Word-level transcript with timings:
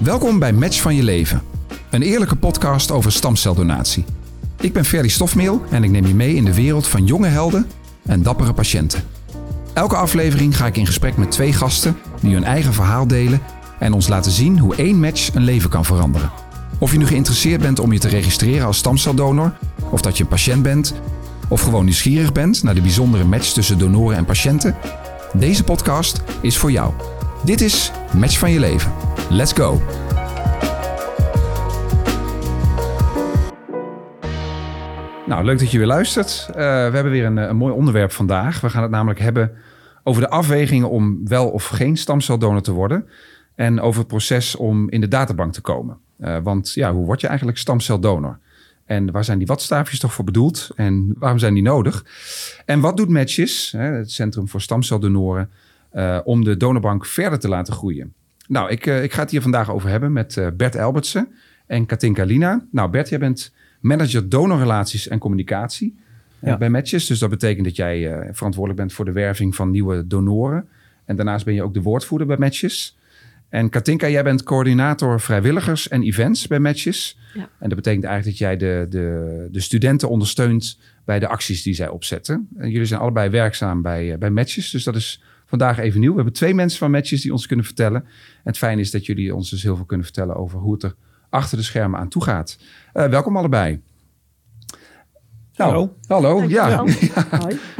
Welkom 0.00 0.38
bij 0.38 0.52
Match 0.52 0.80
van 0.80 0.94
je 0.94 1.02
leven. 1.02 1.42
Een 1.90 2.02
eerlijke 2.02 2.36
podcast 2.36 2.90
over 2.90 3.12
stamceldonatie. 3.12 4.04
Ik 4.60 4.72
ben 4.72 4.84
Ferry 4.84 5.08
Stofmeel 5.08 5.62
en 5.70 5.84
ik 5.84 5.90
neem 5.90 6.06
je 6.06 6.14
mee 6.14 6.34
in 6.34 6.44
de 6.44 6.54
wereld 6.54 6.86
van 6.86 7.06
jonge 7.06 7.26
helden 7.26 7.66
en 8.02 8.22
dappere 8.22 8.52
patiënten. 8.52 9.02
Elke 9.72 9.96
aflevering 9.96 10.56
ga 10.56 10.66
ik 10.66 10.76
in 10.76 10.86
gesprek 10.86 11.16
met 11.16 11.30
twee 11.30 11.52
gasten 11.52 11.96
die 12.20 12.34
hun 12.34 12.44
eigen 12.44 12.72
verhaal 12.72 13.06
delen 13.06 13.40
en 13.78 13.92
ons 13.92 14.08
laten 14.08 14.32
zien 14.32 14.58
hoe 14.58 14.76
één 14.76 15.00
match 15.00 15.34
een 15.34 15.44
leven 15.44 15.70
kan 15.70 15.84
veranderen. 15.84 16.30
Of 16.78 16.92
je 16.92 16.98
nu 16.98 17.06
geïnteresseerd 17.06 17.60
bent 17.60 17.78
om 17.78 17.92
je 17.92 17.98
te 17.98 18.08
registreren 18.08 18.66
als 18.66 18.78
stamceldonor, 18.78 19.52
of 19.90 20.00
dat 20.00 20.16
je 20.16 20.22
een 20.22 20.28
patiënt 20.28 20.62
bent, 20.62 20.94
of 21.48 21.60
gewoon 21.60 21.84
nieuwsgierig 21.84 22.32
bent 22.32 22.62
naar 22.62 22.74
de 22.74 22.80
bijzondere 22.80 23.24
match 23.24 23.52
tussen 23.52 23.78
donoren 23.78 24.16
en 24.16 24.24
patiënten, 24.24 24.76
deze 25.32 25.64
podcast 25.64 26.22
is 26.40 26.56
voor 26.56 26.70
jou. 26.70 26.92
Dit 27.44 27.60
is 27.60 27.92
Match 28.16 28.38
van 28.38 28.50
je 28.50 28.58
leven. 28.58 28.92
Let's 29.30 29.52
go! 29.52 29.80
Nou, 35.26 35.44
leuk 35.44 35.58
dat 35.58 35.70
je 35.70 35.78
weer 35.78 35.86
luistert. 35.86 36.46
Uh, 36.48 36.54
we 36.54 36.62
hebben 36.62 37.10
weer 37.10 37.24
een, 37.24 37.36
een, 37.36 37.56
mooi 37.56 37.72
onderwerp 37.72 38.12
vandaag. 38.12 38.60
We 38.60 38.70
gaan 38.70 38.82
het 38.82 38.90
namelijk 38.90 39.20
hebben 39.20 39.52
over 40.02 40.22
de 40.22 40.28
afwegingen 40.28 40.90
om 40.90 41.28
wel 41.28 41.48
of 41.48 41.66
geen 41.66 41.96
stamceldonor 41.96 42.62
te 42.62 42.72
worden. 42.72 43.08
En 43.54 43.80
over 43.80 43.98
het 43.98 44.08
proces 44.08 44.56
om 44.56 44.90
in 44.90 45.00
de 45.00 45.08
databank 45.08 45.52
te 45.52 45.60
komen. 45.60 45.96
Uh, 46.18 46.36
want 46.42 46.72
ja, 46.74 46.92
hoe 46.92 47.06
word 47.06 47.20
je 47.20 47.26
eigenlijk 47.26 47.58
stamceldonor? 47.58 48.38
En 48.84 49.10
waar 49.10 49.24
zijn 49.24 49.38
die 49.38 49.46
watstaafjes 49.46 49.98
toch 49.98 50.12
voor 50.12 50.24
bedoeld? 50.24 50.70
En 50.74 51.14
waarom 51.18 51.38
zijn 51.38 51.54
die 51.54 51.62
nodig? 51.62 52.04
En 52.64 52.80
wat 52.80 52.96
doet 52.96 53.08
Matches, 53.08 53.74
het 53.76 54.10
Centrum 54.10 54.48
voor 54.48 54.60
Stamceldonoren, 54.60 55.50
uh, 55.92 56.18
om 56.24 56.44
de 56.44 56.56
donorbank 56.56 57.06
verder 57.06 57.38
te 57.38 57.48
laten 57.48 57.74
groeien? 57.74 58.12
Nou, 58.48 58.70
ik, 58.70 58.86
uh, 58.86 59.02
ik 59.02 59.12
ga 59.12 59.22
het 59.22 59.30
hier 59.30 59.42
vandaag 59.42 59.70
over 59.70 59.88
hebben 59.88 60.12
met 60.12 60.36
uh, 60.36 60.46
Bert 60.56 60.76
Albertsen 60.76 61.28
en 61.66 61.86
Katinka 61.86 62.24
Lina. 62.24 62.66
Nou, 62.70 62.90
Bert, 62.90 63.08
jij 63.08 63.18
bent 63.18 63.54
manager 63.80 64.28
donorrelaties 64.28 65.08
en 65.08 65.18
communicatie 65.18 65.98
ja. 66.38 66.58
bij 66.58 66.70
Matches. 66.70 67.06
Dus 67.06 67.18
dat 67.18 67.30
betekent 67.30 67.64
dat 67.64 67.76
jij 67.76 68.28
verantwoordelijk 68.32 68.80
bent 68.80 68.92
voor 68.92 69.04
de 69.04 69.12
werving 69.12 69.54
van 69.54 69.70
nieuwe 69.70 70.06
donoren. 70.06 70.68
En 71.04 71.16
daarnaast 71.16 71.44
ben 71.44 71.54
je 71.54 71.62
ook 71.62 71.74
de 71.74 71.82
woordvoerder 71.82 72.26
bij 72.26 72.36
Matches. 72.36 72.98
En 73.48 73.68
Katinka, 73.68 74.08
jij 74.08 74.22
bent 74.22 74.42
coördinator 74.42 75.20
vrijwilligers 75.20 75.88
en 75.88 76.02
events 76.02 76.46
bij 76.46 76.58
Matches. 76.58 77.18
Ja. 77.34 77.48
En 77.58 77.68
dat 77.68 77.74
betekent 77.74 78.04
eigenlijk 78.04 78.38
dat 78.38 78.48
jij 78.48 78.56
de, 78.56 78.86
de, 78.88 79.48
de 79.50 79.60
studenten 79.60 80.08
ondersteunt 80.08 80.78
bij 81.04 81.18
de 81.18 81.28
acties 81.28 81.62
die 81.62 81.74
zij 81.74 81.88
opzetten. 81.88 82.48
En 82.56 82.70
jullie 82.70 82.86
zijn 82.86 83.00
allebei 83.00 83.30
werkzaam 83.30 83.82
bij, 83.82 84.18
bij 84.18 84.30
Matches, 84.30 84.70
dus 84.70 84.84
dat 84.84 84.96
is 84.96 85.22
vandaag 85.50 85.78
even 85.78 86.00
nieuw. 86.00 86.10
We 86.10 86.16
hebben 86.16 86.34
twee 86.34 86.54
mensen 86.54 86.78
van 86.78 86.90
Matches 86.90 87.22
die 87.22 87.32
ons 87.32 87.46
kunnen 87.46 87.64
vertellen. 87.64 88.02
En 88.04 88.10
het 88.42 88.58
fijne 88.58 88.80
is 88.80 88.90
dat 88.90 89.06
jullie 89.06 89.34
ons 89.34 89.50
dus 89.50 89.62
heel 89.62 89.76
veel 89.76 89.84
kunnen 89.84 90.06
vertellen 90.06 90.36
over 90.36 90.58
hoe 90.58 90.72
het 90.72 90.82
er 90.82 90.94
achter 91.28 91.56
de 91.56 91.64
schermen 91.64 92.00
aan 92.00 92.08
toe 92.08 92.24
gaat. 92.24 92.58
Uh, 92.94 93.06
welkom 93.06 93.36
allebei. 93.36 93.80
Nou, 95.56 95.72
hallo. 95.72 95.96
Hallo, 96.06 96.48
ja. 96.48 96.68
Ja. 96.68 96.84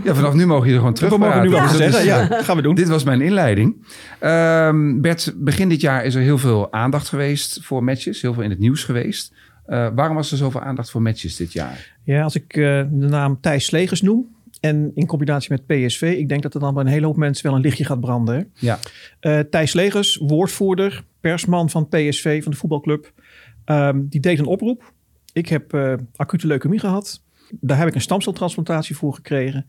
ja. 0.04 0.14
vanaf 0.14 0.34
nu 0.34 0.46
mogen 0.46 0.64
jullie 0.64 0.78
gewoon 0.78 0.94
terug. 0.94 1.10
We 1.10 1.18
mogen 1.18 1.42
nu 1.42 1.48
wel 1.48 1.58
ja. 1.58 1.68
zeggen, 1.68 2.04
ja, 2.04 2.42
gaan 2.42 2.56
we 2.56 2.62
doen. 2.62 2.74
Dit 2.74 2.88
was 2.88 3.04
mijn 3.04 3.20
inleiding. 3.20 3.86
Um, 4.20 5.00
Bert, 5.00 5.32
begin 5.36 5.68
dit 5.68 5.80
jaar 5.80 6.04
is 6.04 6.14
er 6.14 6.22
heel 6.22 6.38
veel 6.38 6.72
aandacht 6.72 7.08
geweest 7.08 7.58
voor 7.62 7.84
matches. 7.84 8.22
Heel 8.22 8.34
veel 8.34 8.42
in 8.42 8.50
het 8.50 8.58
nieuws 8.58 8.84
geweest. 8.84 9.32
Uh, 9.66 9.88
waarom 9.94 10.16
was 10.16 10.30
er 10.30 10.36
zoveel 10.36 10.60
aandacht 10.60 10.90
voor 10.90 11.02
matches 11.02 11.36
dit 11.36 11.52
jaar? 11.52 11.96
Ja, 12.04 12.22
als 12.22 12.34
ik 12.34 12.56
uh, 12.56 12.64
de 12.90 13.06
naam 13.08 13.40
Thijs 13.40 13.64
Slegers 13.64 14.02
noem, 14.02 14.34
en 14.60 14.90
in 14.94 15.06
combinatie 15.06 15.50
met 15.50 15.66
PSV, 15.66 16.14
ik 16.18 16.28
denk 16.28 16.42
dat 16.42 16.54
er 16.54 16.60
dan 16.60 16.74
bij 16.74 16.82
een 16.82 16.88
hele 16.90 17.06
hoop 17.06 17.16
mensen 17.16 17.46
wel 17.46 17.54
een 17.54 17.60
lichtje 17.60 17.84
gaat 17.84 18.00
branden. 18.00 18.52
Ja. 18.54 18.78
Uh, 19.20 19.38
Thijs 19.38 19.72
Legers, 19.72 20.16
woordvoerder, 20.16 21.04
persman 21.20 21.70
van 21.70 21.88
PSV, 21.88 22.42
van 22.42 22.52
de 22.52 22.58
voetbalclub, 22.58 23.12
um, 23.64 24.08
die 24.08 24.20
deed 24.20 24.38
een 24.38 24.46
oproep. 24.46 24.92
Ik 25.32 25.48
heb 25.48 25.74
uh, 25.74 25.94
acute 26.16 26.46
leukemie 26.46 26.78
gehad. 26.78 27.22
Daar 27.60 27.78
heb 27.78 27.88
ik 27.88 27.94
een 27.94 28.00
stamceltransplantatie 28.00 28.96
voor 28.96 29.14
gekregen. 29.14 29.66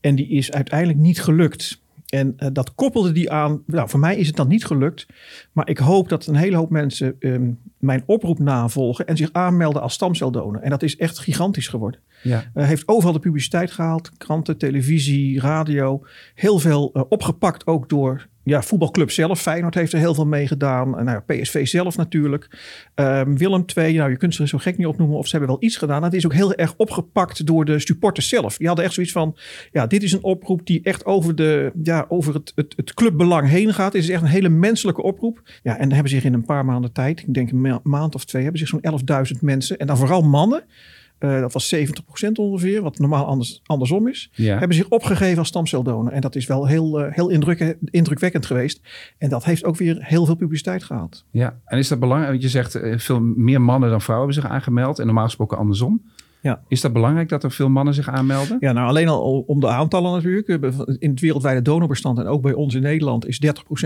En 0.00 0.14
die 0.14 0.28
is 0.28 0.52
uiteindelijk 0.52 0.98
niet 0.98 1.22
gelukt. 1.22 1.79
En 2.10 2.34
uh, 2.36 2.48
dat 2.52 2.74
koppelde 2.74 3.12
die 3.12 3.30
aan. 3.30 3.62
Nou, 3.66 3.88
voor 3.88 4.00
mij 4.00 4.16
is 4.16 4.26
het 4.26 4.36
dan 4.36 4.48
niet 4.48 4.64
gelukt. 4.64 5.06
Maar 5.52 5.68
ik 5.68 5.78
hoop 5.78 6.08
dat 6.08 6.26
een 6.26 6.34
hele 6.34 6.56
hoop 6.56 6.70
mensen 6.70 7.16
um, 7.18 7.58
mijn 7.78 8.02
oproep 8.06 8.38
navolgen 8.38 9.06
en 9.06 9.16
zich 9.16 9.32
aanmelden 9.32 9.82
als 9.82 9.92
stamceldonor. 9.92 10.60
En 10.60 10.70
dat 10.70 10.82
is 10.82 10.96
echt 10.96 11.18
gigantisch 11.18 11.68
geworden. 11.68 12.00
Ja. 12.22 12.44
Uh, 12.54 12.64
heeft 12.64 12.88
overal 12.88 13.12
de 13.12 13.18
publiciteit 13.18 13.70
gehaald. 13.70 14.10
Kranten, 14.16 14.58
televisie, 14.58 15.40
radio. 15.40 16.06
Heel 16.34 16.58
veel 16.58 16.90
uh, 16.92 17.02
opgepakt 17.08 17.66
ook 17.66 17.88
door 17.88 18.28
ja, 18.50 18.62
voetbalclub 18.62 19.10
zelf. 19.10 19.40
Feyenoord 19.40 19.74
heeft 19.74 19.92
er 19.92 19.98
heel 19.98 20.14
veel 20.14 20.26
mee 20.26 20.46
gedaan. 20.46 20.90
Nou, 20.90 21.10
ja, 21.10 21.20
PSV 21.20 21.66
zelf 21.66 21.96
natuurlijk. 21.96 22.48
Um, 22.94 23.38
Willem 23.38 23.64
II, 23.76 23.96
nou, 23.96 24.10
je 24.10 24.16
kunt 24.16 24.34
ze 24.34 24.46
zo 24.46 24.58
gek 24.58 24.76
niet 24.76 24.86
opnoemen 24.86 25.16
of 25.16 25.24
ze 25.24 25.36
hebben 25.36 25.48
wel 25.48 25.64
iets 25.64 25.76
gedaan. 25.76 26.02
Dat 26.02 26.12
is 26.12 26.24
ook 26.24 26.32
heel 26.32 26.54
erg 26.54 26.74
opgepakt 26.76 27.46
door 27.46 27.64
de 27.64 27.78
supporters 27.78 28.28
zelf. 28.28 28.56
Die 28.56 28.66
hadden 28.66 28.84
echt 28.84 28.94
zoiets 28.94 29.12
van, 29.12 29.36
ja, 29.72 29.86
dit 29.86 30.02
is 30.02 30.12
een 30.12 30.22
oproep 30.22 30.66
die 30.66 30.80
echt 30.82 31.04
over, 31.04 31.34
de, 31.34 31.72
ja, 31.82 32.06
over 32.08 32.34
het, 32.34 32.52
het, 32.54 32.72
het 32.76 32.94
clubbelang 32.94 33.48
heen 33.48 33.74
gaat. 33.74 33.92
Het 33.92 34.02
is 34.02 34.08
echt 34.08 34.22
een 34.22 34.28
hele 34.28 34.48
menselijke 34.48 35.02
oproep. 35.02 35.42
Ja, 35.62 35.78
en 35.78 35.92
hebben 35.92 36.10
zich 36.10 36.24
in 36.24 36.34
een 36.34 36.44
paar 36.44 36.64
maanden 36.64 36.92
tijd, 36.92 37.20
ik 37.20 37.34
denk 37.34 37.50
een 37.50 37.80
maand 37.82 38.14
of 38.14 38.24
twee, 38.24 38.42
hebben 38.42 38.60
zich 38.60 38.68
zo'n 38.68 39.34
11.000 39.34 39.40
mensen, 39.40 39.78
en 39.78 39.86
dan 39.86 39.96
vooral 39.96 40.22
mannen, 40.22 40.64
uh, 41.20 41.40
dat 41.40 41.52
was 41.52 41.74
70% 41.74 41.78
ongeveer, 42.34 42.82
wat 42.82 42.98
normaal 42.98 43.26
anders, 43.26 43.60
andersom 43.66 44.08
is. 44.08 44.30
Ja. 44.32 44.58
Hebben 44.58 44.76
zich 44.76 44.88
opgegeven 44.88 45.38
als 45.38 45.48
stamceldonor. 45.48 46.12
En 46.12 46.20
dat 46.20 46.36
is 46.36 46.46
wel 46.46 46.66
heel, 46.66 47.00
uh, 47.00 47.12
heel 47.14 47.28
indruk, 47.28 47.76
indrukwekkend 47.84 48.46
geweest. 48.46 48.80
En 49.18 49.28
dat 49.28 49.44
heeft 49.44 49.64
ook 49.64 49.76
weer 49.76 49.96
heel 50.00 50.26
veel 50.26 50.34
publiciteit 50.34 50.84
gehad. 50.84 51.24
Ja, 51.30 51.60
en 51.64 51.78
is 51.78 51.88
dat 51.88 51.98
belangrijk? 51.98 52.30
Want 52.30 52.42
je 52.42 52.48
zegt 52.48 52.76
uh, 52.76 52.98
veel 52.98 53.20
meer 53.20 53.60
mannen 53.60 53.90
dan 53.90 54.00
vrouwen 54.00 54.28
hebben 54.28 54.42
zich 54.42 54.56
aangemeld. 54.56 54.98
En 54.98 55.06
normaal 55.06 55.24
gesproken 55.24 55.58
andersom. 55.58 56.02
Ja. 56.42 56.62
Is 56.68 56.80
dat 56.80 56.92
belangrijk 56.92 57.28
dat 57.28 57.44
er 57.44 57.50
veel 57.50 57.68
mannen 57.68 57.94
zich 57.94 58.08
aanmelden? 58.08 58.56
Ja, 58.60 58.72
nou 58.72 58.88
alleen 58.88 59.08
al 59.08 59.44
om 59.46 59.60
de 59.60 59.68
aantallen 59.68 60.12
natuurlijk. 60.12 60.48
In 60.98 61.10
het 61.10 61.20
wereldwijde 61.20 61.62
donorbestand 61.62 62.18
en 62.18 62.26
ook 62.26 62.42
bij 62.42 62.52
ons 62.52 62.74
in 62.74 62.82
Nederland 62.82 63.26
is 63.26 63.40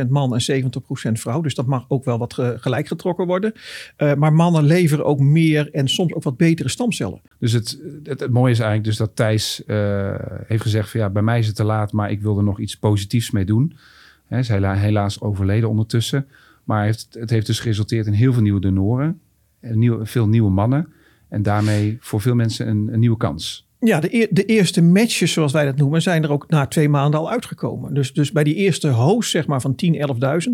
30% 0.04 0.08
man 0.08 0.36
en 0.36 0.62
70% 1.08 1.12
vrouw. 1.12 1.40
Dus 1.40 1.54
dat 1.54 1.66
mag 1.66 1.84
ook 1.88 2.04
wel 2.04 2.18
wat 2.18 2.34
gelijk 2.56 2.86
getrokken 2.86 3.26
worden. 3.26 3.52
Uh, 3.98 4.14
maar 4.14 4.32
mannen 4.32 4.64
leveren 4.64 5.04
ook 5.04 5.20
meer 5.20 5.70
en 5.72 5.88
soms 5.88 6.12
ook 6.12 6.22
wat 6.22 6.36
betere 6.36 6.68
stamcellen. 6.68 7.20
Dus 7.38 7.52
het, 7.52 7.78
het, 8.02 8.20
het 8.20 8.30
mooie 8.30 8.52
is 8.52 8.58
eigenlijk 8.58 8.88
dus 8.88 8.96
dat 8.96 9.16
Thijs 9.16 9.62
uh, 9.66 10.14
heeft 10.46 10.62
gezegd 10.62 10.90
van 10.90 11.00
ja, 11.00 11.10
bij 11.10 11.22
mij 11.22 11.38
is 11.38 11.46
het 11.46 11.56
te 11.56 11.64
laat, 11.64 11.92
maar 11.92 12.10
ik 12.10 12.22
wil 12.22 12.36
er 12.36 12.44
nog 12.44 12.60
iets 12.60 12.76
positiefs 12.76 13.30
mee 13.30 13.44
doen. 13.44 13.76
Hij 14.26 14.38
is 14.38 14.48
helaas 14.48 15.20
overleden 15.20 15.68
ondertussen. 15.68 16.26
Maar 16.64 16.84
heeft, 16.84 17.06
het 17.10 17.30
heeft 17.30 17.46
dus 17.46 17.60
geresulteerd 17.60 18.06
in 18.06 18.12
heel 18.12 18.32
veel 18.32 18.42
nieuwe 18.42 18.60
donoren. 18.60 19.20
Nieuw, 19.60 20.06
veel 20.06 20.28
nieuwe 20.28 20.50
mannen. 20.50 20.92
En 21.28 21.42
daarmee 21.42 21.96
voor 22.00 22.20
veel 22.20 22.34
mensen 22.34 22.68
een, 22.68 22.88
een 22.92 23.00
nieuwe 23.00 23.16
kans. 23.16 23.64
Ja, 23.84 24.00
de, 24.00 24.16
e 24.16 24.26
de, 24.30 24.44
eerste 24.44 24.82
matches, 24.82 25.32
zoals 25.32 25.52
wij 25.52 25.64
dat 25.64 25.76
noemen, 25.76 26.02
zijn 26.02 26.22
er 26.22 26.30
ook 26.30 26.48
na 26.48 26.66
twee 26.66 26.88
maanden 26.88 27.20
al 27.20 27.30
uitgekomen. 27.30 27.94
Dus, 27.94 28.12
dus 28.12 28.32
bij 28.32 28.44
die 28.44 28.54
eerste 28.54 28.88
host, 28.88 29.30
zeg 29.30 29.46
maar 29.46 29.60
van 29.60 29.74
10, 29.74 29.94
11.000, 30.46 30.50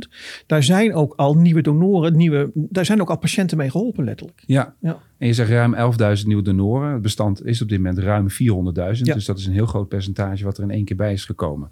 daar 0.46 0.62
zijn 0.62 0.94
ook 0.94 1.14
al 1.16 1.36
nieuwe 1.36 1.62
donoren, 1.62 2.16
nieuwe, 2.16 2.50
daar 2.54 2.84
zijn 2.84 3.00
ook 3.00 3.10
al 3.10 3.18
patiënten 3.18 3.56
mee 3.56 3.70
geholpen, 3.70 4.04
letterlijk. 4.04 4.42
Ja, 4.46 4.74
ja. 4.80 4.98
en 5.18 5.26
je 5.26 5.32
zegt 5.32 5.50
ruim 5.50 5.74
11.000 6.18 6.26
nieuwe 6.26 6.42
donoren. 6.42 6.92
Het 6.92 7.02
bestand 7.02 7.46
is 7.46 7.62
op 7.62 7.68
dit 7.68 7.78
moment 7.78 7.98
ruim 7.98 8.28
400.000. 8.30 8.36
Ja. 8.36 9.14
Dus 9.14 9.24
dat 9.24 9.38
is 9.38 9.46
een 9.46 9.52
heel 9.52 9.66
groot 9.66 9.88
percentage 9.88 10.44
wat 10.44 10.56
er 10.56 10.62
in 10.62 10.70
één 10.70 10.84
keer 10.84 10.96
bij 10.96 11.12
is 11.12 11.24
gekomen. 11.24 11.70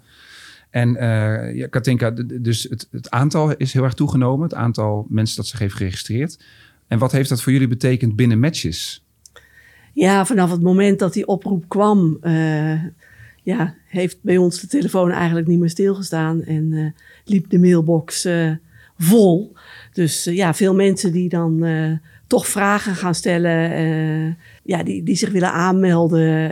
En 0.69 0.89
uh, 0.89 1.55
ja, 1.55 1.67
Katinka, 1.67 2.11
dus 2.41 2.63
het, 2.63 2.87
het 2.91 3.09
aantal 3.09 3.55
is 3.55 3.73
heel 3.73 3.83
erg 3.83 3.93
toegenomen. 3.93 4.43
Het 4.43 4.57
aantal 4.57 5.05
mensen 5.09 5.35
dat 5.35 5.47
zich 5.47 5.59
heeft 5.59 5.75
geregistreerd. 5.75 6.39
En 6.89 6.99
wat 6.99 7.11
heeft 7.11 7.29
dat 7.29 7.41
voor 7.41 7.51
jullie 7.51 7.67
betekend 7.67 8.15
binnen 8.15 8.39
matches? 8.39 9.05
Ja, 9.93 10.25
vanaf 10.25 10.51
het 10.51 10.61
moment 10.61 10.99
dat 10.99 11.13
die 11.13 11.27
oproep 11.27 11.65
kwam, 11.67 12.17
uh, 12.21 12.83
ja, 13.43 13.75
heeft 13.85 14.17
bij 14.21 14.37
ons 14.37 14.59
de 14.61 14.67
telefoon 14.67 15.11
eigenlijk 15.11 15.47
niet 15.47 15.59
meer 15.59 15.69
stilgestaan 15.69 16.43
en 16.43 16.71
uh, 16.71 16.91
liep 17.25 17.49
de 17.49 17.59
mailbox 17.59 18.25
uh, 18.25 18.51
vol. 18.97 19.53
Dus 19.93 20.23
ja, 20.23 20.53
veel 20.53 20.75
mensen 20.75 21.11
die 21.11 21.29
dan 21.29 21.65
toch 22.27 22.47
vragen 22.47 22.95
gaan 22.95 23.15
stellen, 23.15 24.37
ja, 24.63 24.83
die, 24.83 25.03
die 25.03 25.15
zich 25.15 25.29
willen 25.29 25.51
aanmelden. 25.51 26.51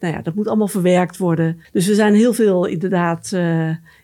nou 0.00 0.14
ja, 0.14 0.22
dat 0.22 0.34
moet 0.34 0.46
allemaal 0.46 0.68
verwerkt 0.68 1.16
worden. 1.16 1.60
Dus 1.72 1.86
we 1.86 1.94
zijn 1.94 2.14
heel 2.14 2.32
veel 2.32 2.66
inderdaad 2.66 3.32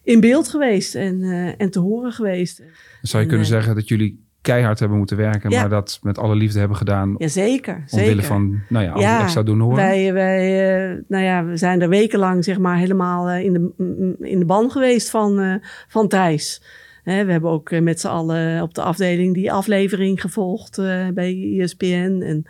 in 0.03 0.20
beeld 0.20 0.49
geweest 0.49 0.94
en, 0.94 1.23
en 1.58 1.70
te 1.70 1.79
horen 1.79 2.12
geweest. 2.12 2.62
Zou 3.03 3.23
je 3.23 3.29
kunnen 3.29 3.47
zeggen 3.47 3.75
dat 3.75 3.88
jullie 3.88 4.24
keihard 4.44 4.79
hebben 4.79 4.99
moeten 4.99 5.17
werken, 5.17 5.50
maar 5.50 5.69
dat 5.69 5.99
met 6.02 6.19
alle 6.19 6.35
liefde 6.35 6.58
hebben 6.58 6.76
gedaan. 6.76 7.14
Ja, 7.19 7.29
zeker. 7.29 7.85
Omwille 7.91 8.11
zeker. 8.11 8.25
van, 8.25 8.61
nou 8.69 8.85
ja, 8.85 8.99
ja, 8.99 9.23
extra 9.23 9.44
horen. 9.44 9.75
Wij, 9.75 10.12
wij, 10.12 10.91
uh, 10.91 11.02
nou 11.08 11.25
ja, 11.25 11.44
we 11.44 11.56
zijn 11.56 11.82
er 11.82 11.88
wekenlang 11.88 12.44
zeg 12.44 12.58
maar 12.58 12.76
helemaal 12.76 13.31
uh, 13.31 13.44
in, 13.44 13.52
de, 13.52 14.14
in 14.20 14.38
de 14.38 14.44
ban 14.44 14.70
geweest 14.70 15.11
van, 15.11 15.41
uh, 15.41 15.55
van 15.88 16.08
Thijs. 16.08 16.62
We 17.05 17.12
hebben 17.12 17.50
ook 17.50 17.81
met 17.81 18.00
z'n 18.00 18.06
allen 18.06 18.62
op 18.62 18.75
de 18.75 18.82
afdeling 18.82 19.35
die 19.35 19.52
aflevering 19.52 20.20
gevolgd 20.20 20.76
bij 21.14 21.56
ESPN. 21.58 22.23
En 22.25 22.44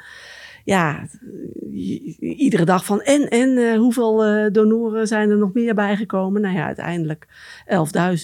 ja, 0.64 1.08
iedere 2.20 2.64
dag 2.64 2.84
van 2.84 3.00
en, 3.00 3.28
en 3.28 3.76
hoeveel 3.76 4.16
donoren 4.52 5.06
zijn 5.06 5.30
er 5.30 5.36
nog 5.36 5.52
meer 5.52 5.74
bijgekomen? 5.74 6.40
Nou 6.40 6.54
ja, 6.54 6.66
uiteindelijk 6.66 7.26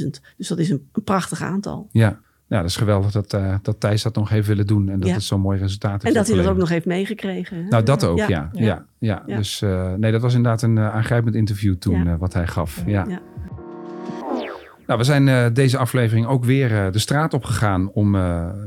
11.000. 0.03 0.07
Dus 0.37 0.49
dat 0.49 0.59
is 0.59 0.71
een, 0.71 0.89
een 0.93 1.05
prachtig 1.05 1.43
aantal. 1.43 1.89
Ja. 1.93 2.21
Ja, 2.51 2.57
dat 2.57 2.71
is 2.71 2.77
geweldig 2.77 3.11
dat, 3.11 3.35
uh, 3.35 3.55
dat 3.63 3.81
Thijs 3.81 4.03
dat 4.03 4.15
nog 4.15 4.29
heeft 4.29 4.47
willen 4.47 4.67
doen. 4.67 4.89
En 4.89 5.01
dat 5.01 5.11
het 5.11 5.23
zo'n 5.23 5.41
mooi 5.41 5.59
resultaat 5.59 6.03
heeft 6.03 6.05
En 6.05 6.13
dat 6.13 6.27
hij 6.27 6.37
dat 6.37 6.47
ook 6.47 6.57
nog 6.57 6.69
heeft 6.69 6.87
meegekregen. 6.87 7.69
Nou, 7.69 7.83
dat 7.83 8.05
ook, 8.05 8.19
ja. 8.19 8.51
ja. 8.53 8.87
ja, 8.99 9.23
Dus 9.27 9.63
uh, 9.63 9.93
nee, 9.95 10.13
dat 10.13 10.21
was 10.21 10.35
inderdaad 10.35 10.63
een 10.63 10.77
uh, 10.77 10.95
aangrijpend 10.95 11.35
interview 11.35 11.75
toen 11.75 12.19
wat 12.19 12.33
hij 12.33 12.47
gaf. 12.47 12.83
Ja. 12.87 13.21
Nou, 14.87 14.99
we 14.99 15.05
zijn 15.05 15.55
deze 15.55 15.79
aflevering 15.79 16.27
ook 16.27 16.45
weer 16.45 16.93
de 16.93 16.99
straat 16.99 17.35
opgegaan 17.35 17.91
om, 17.93 18.11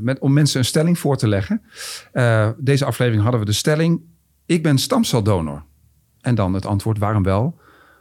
met, 0.00 0.18
om 0.18 0.32
mensen 0.32 0.58
een 0.58 0.64
stelling 0.64 0.98
voor 0.98 1.16
te 1.16 1.28
leggen. 1.28 1.62
deze 2.58 2.84
aflevering 2.84 3.22
hadden 3.22 3.40
we 3.40 3.46
de 3.46 3.52
stelling: 3.52 4.00
Ik 4.46 4.62
ben 4.62 4.78
stamceldonor. 4.78 5.64
En 6.20 6.34
dan 6.34 6.54
het 6.54 6.66
antwoord 6.66 6.98
waarom 6.98 7.22
wel 7.22 7.58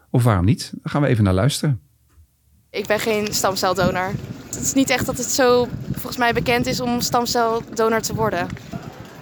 of 0.10 0.24
waarom 0.24 0.46
niet. 0.46 0.72
Daar 0.74 0.92
gaan 0.92 1.02
we 1.02 1.08
even 1.08 1.24
naar 1.24 1.34
luisteren. 1.34 1.82
Ik 2.74 2.86
ben 2.88 3.00
geen 3.00 3.34
stamceldonor. 3.34 4.12
Het 4.46 4.62
is 4.62 4.74
niet 4.74 4.90
echt 4.90 5.06
dat 5.06 5.18
het 5.18 5.32
zo 5.32 5.68
volgens 5.92 6.18
mij 6.18 6.34
bekend 6.34 6.66
is 6.66 6.80
om 6.80 7.02
stamceldonor 7.02 8.02
te 8.02 8.14
worden. 8.14 8.48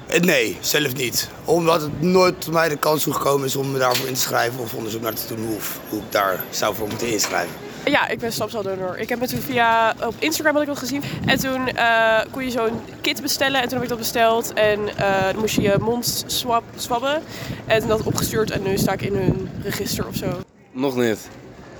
Eh, 0.07 0.19
nee, 0.19 0.57
zelf 0.59 0.95
niet. 0.95 1.29
Omdat 1.45 1.81
het 1.81 2.01
nooit 2.01 2.47
mij 2.51 2.69
de 2.69 2.77
kans 2.77 3.03
toegekomen 3.03 3.45
is 3.45 3.55
om 3.55 3.71
me 3.71 3.79
daarvoor 3.79 4.07
in 4.07 4.13
te 4.13 4.19
schrijven 4.19 4.59
of 4.59 4.73
onderzoek 4.73 5.01
naar 5.01 5.13
te 5.13 5.35
doen 5.35 5.45
hoe, 5.45 5.57
hoe 5.89 5.99
ik 5.99 6.11
daar 6.11 6.43
zou 6.49 6.75
voor 6.75 6.87
moeten 6.87 7.11
inschrijven. 7.11 7.55
Ja, 7.85 8.07
ik 8.07 8.19
ben 8.19 8.33
stamceldonor. 8.33 8.97
Ik 8.97 9.09
heb 9.09 9.19
het 9.19 9.29
toen 9.29 9.41
via 9.41 9.95
op 10.05 10.15
Instagram 10.19 10.53
had 10.53 10.61
ik 10.61 10.67
dat 10.67 10.79
gezien. 10.79 11.03
En 11.25 11.39
toen 11.39 11.69
uh, 11.75 12.19
kon 12.31 12.43
je 12.43 12.51
zo'n 12.51 12.79
kit 13.01 13.21
bestellen 13.21 13.61
en 13.61 13.67
toen 13.67 13.73
heb 13.73 13.83
ik 13.83 13.89
dat 13.89 13.97
besteld. 13.97 14.53
En 14.53 14.79
uh, 14.79 15.23
dan 15.23 15.39
moest 15.39 15.55
je 15.55 15.61
je 15.61 15.75
mond 15.79 16.23
swab, 16.27 16.63
swabben. 16.75 17.21
En 17.65 17.79
toen 17.79 17.87
dat 17.87 18.03
opgestuurd 18.03 18.51
en 18.51 18.63
nu 18.63 18.77
sta 18.77 18.91
ik 18.91 19.01
in 19.01 19.15
hun 19.15 19.49
register 19.63 20.07
of 20.07 20.15
zo. 20.15 20.39
Nog 20.71 20.95
niet. 20.95 21.19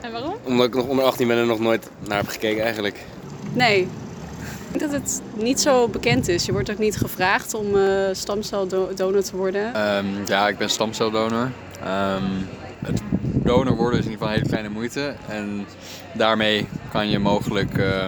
En 0.02 0.12
waarom? 0.12 0.34
Omdat 0.44 0.68
ik 0.68 0.74
nog 0.74 0.86
onder 0.86 1.06
18 1.06 1.28
ben 1.28 1.38
en 1.38 1.48
nog 1.48 1.60
nooit 1.60 1.90
naar 2.08 2.18
heb 2.18 2.28
gekeken 2.28 2.64
eigenlijk. 2.64 3.00
Nee. 3.54 3.88
Ik 4.72 4.80
denk 4.80 4.92
dat 4.92 5.02
het 5.02 5.22
niet 5.34 5.62
zo 5.62 5.88
bekend 5.88 6.28
is. 6.28 6.46
Je 6.46 6.52
wordt 6.52 6.72
ook 6.72 6.78
niet 6.78 6.98
gevraagd 6.98 7.54
om 7.54 7.76
uh, 7.76 8.08
stamceldonor 8.12 9.24
te 9.24 9.36
worden. 9.36 9.96
Um, 9.96 10.06
ja, 10.26 10.48
ik 10.48 10.58
ben 10.58 10.70
stamceldonor. 10.70 11.52
Um, 11.84 12.48
het 12.86 13.02
donor 13.22 13.76
worden 13.76 14.00
is 14.00 14.06
in 14.06 14.12
ieder 14.12 14.28
geval 14.28 14.28
een 14.28 14.34
hele 14.34 14.48
kleine 14.48 14.70
moeite. 14.70 15.16
En 15.28 15.66
daarmee 16.14 16.68
kan 16.92 17.10
je 17.10 17.20
mogelijk 17.20 17.78
uh, 17.78 18.06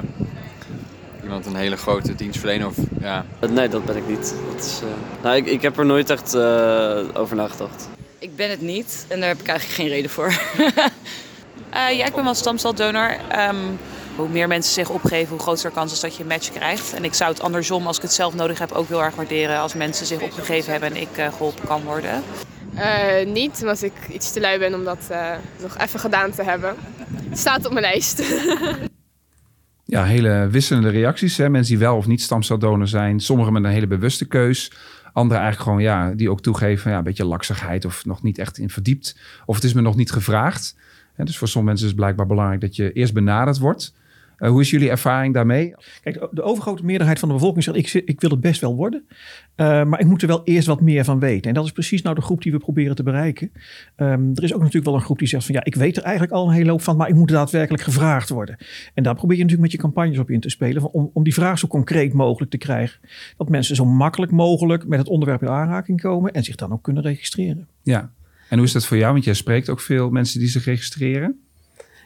iemand 1.24 1.46
een 1.46 1.56
hele 1.56 1.78
grote 1.78 2.16
dienst 2.16 2.40
verlenen. 2.40 2.68
Of, 2.68 2.76
ja. 3.00 3.26
Nee, 3.50 3.70
dat 3.70 3.86
ben 3.86 3.96
ik 3.98 4.08
niet. 4.08 4.36
Dat 4.52 4.66
is, 4.66 4.82
uh... 4.84 4.90
nou, 5.24 5.36
ik, 5.36 5.46
ik 5.46 5.62
heb 5.62 5.78
er 5.78 5.86
nooit 5.86 6.10
echt 6.10 6.36
over 7.16 7.36
nagedacht. 7.36 7.90
Ik 8.20 8.36
ben 8.36 8.50
het 8.50 8.62
niet 8.62 9.06
en 9.08 9.20
daar 9.20 9.30
heb 9.30 9.40
ik 9.40 9.48
eigenlijk 9.48 9.80
geen 9.80 9.90
reden 9.90 10.10
voor. 10.10 10.34
ja, 11.74 12.06
ik 12.06 12.16
ben 12.16 12.24
wel 12.24 12.34
stamceldonor. 12.34 13.18
Um, 13.50 13.80
hoe 14.16 14.30
meer 14.30 14.48
mensen 14.48 14.74
zich 14.74 14.90
opgeven, 14.90 15.30
hoe 15.30 15.40
groter 15.40 15.70
de 15.70 15.76
kans 15.76 15.94
is 15.94 16.00
dat 16.00 16.16
je 16.16 16.22
een 16.22 16.30
match 16.30 16.52
krijgt. 16.52 16.94
En 16.94 17.04
ik 17.04 17.14
zou 17.14 17.32
het 17.32 17.42
andersom, 17.42 17.88
als 17.88 17.98
ik 17.98 18.02
het 18.02 18.14
zelf 18.14 18.36
nodig 18.36 18.60
heb, 18.60 18.72
ook 18.72 18.88
heel 18.88 19.04
erg 19.04 19.16
waarderen 19.16 19.60
als 19.60 19.74
mensen 19.74 20.06
zich 20.06 20.22
opgegeven 20.22 20.72
hebben 20.72 20.90
en 20.90 21.02
ik 21.02 21.18
uh, 21.18 21.32
geholpen 21.32 21.68
kan 21.68 21.84
worden. 21.84 22.24
Uh, 22.76 23.34
niet, 23.34 23.60
omdat 23.62 23.82
ik 23.82 23.94
iets 24.12 24.32
te 24.32 24.40
lui 24.40 24.60
ben 24.60 24.74
om 24.74 24.84
dat 24.84 25.08
uh, 25.12 25.32
nog 25.62 25.78
even 25.78 26.00
gedaan 26.00 26.32
te 26.32 26.44
hebben. 26.44 26.76
Het 27.30 27.40
staat 27.40 27.66
op 27.66 27.72
mijn 27.72 27.86
lijst. 27.86 28.24
ja, 29.86 30.04
hele 30.04 30.48
wisselende 30.52 30.90
reacties. 30.90 31.38
Hè? 31.38 31.50
Mensen 31.50 31.72
die 31.72 31.86
wel 31.86 31.98
of 31.98 32.08
niet 32.08 32.22
stamceldonor 32.22 32.88
zijn. 32.88 33.20
Sommigen 33.20 33.54
met 33.54 33.64
een 33.64 33.70
hele 33.70 33.88
bewuste 33.88 34.26
keus. 34.26 34.72
Anderen 35.14 35.44
eigenlijk 35.44 35.70
gewoon, 35.70 35.82
ja, 35.82 36.14
die 36.16 36.30
ook 36.30 36.42
toegeven, 36.42 36.92
ja, 36.92 36.98
een 36.98 37.04
beetje 37.04 37.26
laksigheid 37.26 37.86
of 37.86 38.06
nog 38.06 38.24
niet 38.24 38.38
echt 38.38 38.58
in 38.58 38.70
verdiept. 38.70 39.18
Of 39.46 39.56
het 39.56 39.64
is 39.64 39.74
me 39.74 39.82
nog 39.82 39.96
niet 39.96 40.12
gevraagd. 40.12 40.76
Dus 41.16 41.38
voor 41.38 41.48
sommige 41.48 41.74
mensen 41.74 41.86
is 41.86 41.92
het 41.92 42.02
blijkbaar 42.02 42.28
belangrijk 42.28 42.62
dat 42.62 42.76
je 42.76 42.92
eerst 42.92 43.14
benaderd 43.14 43.58
wordt. 43.58 43.94
Uh, 44.40 44.50
hoe 44.50 44.62
is 44.62 44.70
jullie 44.70 44.90
ervaring 44.90 45.34
daarmee? 45.34 45.76
Kijk, 46.02 46.28
de 46.32 46.42
overgrote 46.42 46.86
meerderheid 46.86 47.20
van 47.20 47.28
de 47.28 47.34
bevolking 47.34 47.64
zegt: 47.64 47.78
ik, 47.78 48.04
ik 48.06 48.22
wil 48.22 48.30
het 48.30 48.40
best 48.40 48.62
wel 48.62 48.76
worden, 48.76 49.04
uh, 49.56 49.84
maar 49.84 50.00
ik 50.00 50.06
moet 50.06 50.22
er 50.22 50.28
wel 50.28 50.44
eerst 50.44 50.68
wat 50.68 50.82
meer 50.82 51.04
van 51.04 51.20
weten. 51.20 51.50
En 51.50 51.54
dat 51.54 51.66
is 51.66 51.72
precies 51.72 52.02
nou 52.02 52.16
de 52.16 52.22
groep 52.22 52.42
die 52.42 52.52
we 52.52 52.58
proberen 52.58 52.96
te 52.96 53.04
bereiken. 53.04 53.52
Um, 53.98 54.32
er 54.36 54.44
is 54.44 54.54
ook 54.54 54.60
natuurlijk 54.60 54.86
wel 54.86 54.96
een 54.96 55.02
groep 55.02 55.20
die 55.20 55.28
zegt: 55.28 55.46
van 55.46 55.56
ja, 55.56 55.64
ik 55.64 55.76
weet 55.76 55.98
er 55.98 56.04
eigenlijk 56.04 56.34
al 56.34 56.48
een 56.48 56.54
hele 56.54 56.70
hoop 56.70 56.82
van, 56.82 56.98
maar 56.98 57.10
ik 57.10 57.16
moet 57.16 57.30
daadwerkelijk 57.30 57.84
gevraagd 57.84 58.30
worden. 58.30 58.58
En 58.94 59.04
daar 59.04 59.16
probeer 59.16 59.38
je 59.38 59.44
natuurlijk 59.44 59.72
met 59.72 59.82
je 59.82 59.88
campagnes 59.88 60.20
op 60.20 60.30
in 60.30 60.40
te 60.40 60.50
spelen, 60.50 60.94
om, 60.94 61.10
om 61.14 61.24
die 61.24 61.34
vraag 61.34 61.60
zo 61.60 61.68
concreet 61.68 62.14
mogelijk 62.14 62.52
te 62.52 62.58
krijgen. 62.58 63.00
Dat 63.38 63.50
mensen 63.50 63.76
zo 63.76 63.86
makkelijk 63.86 64.32
mogelijk 64.32 64.88
met 64.88 65.00
het 65.00 65.08
onderwerp 65.08 65.42
in 65.42 65.50
aanraking 65.50 66.02
komen 66.02 66.34
en 66.34 66.44
zich 66.44 66.56
dan 66.56 66.72
ook 66.72 66.84
kunnen 66.84 67.04
registreren. 67.04 67.68
Ja, 67.82 68.12
en 68.54 68.60
hoe 68.60 68.68
is 68.68 68.74
dat 68.74 68.86
voor 68.86 68.98
jou? 68.98 69.12
Want 69.12 69.24
jij 69.24 69.34
spreekt 69.34 69.70
ook 69.70 69.80
veel 69.80 70.10
mensen 70.10 70.40
die 70.40 70.50
zich 70.50 70.66
registreren. 70.66 71.40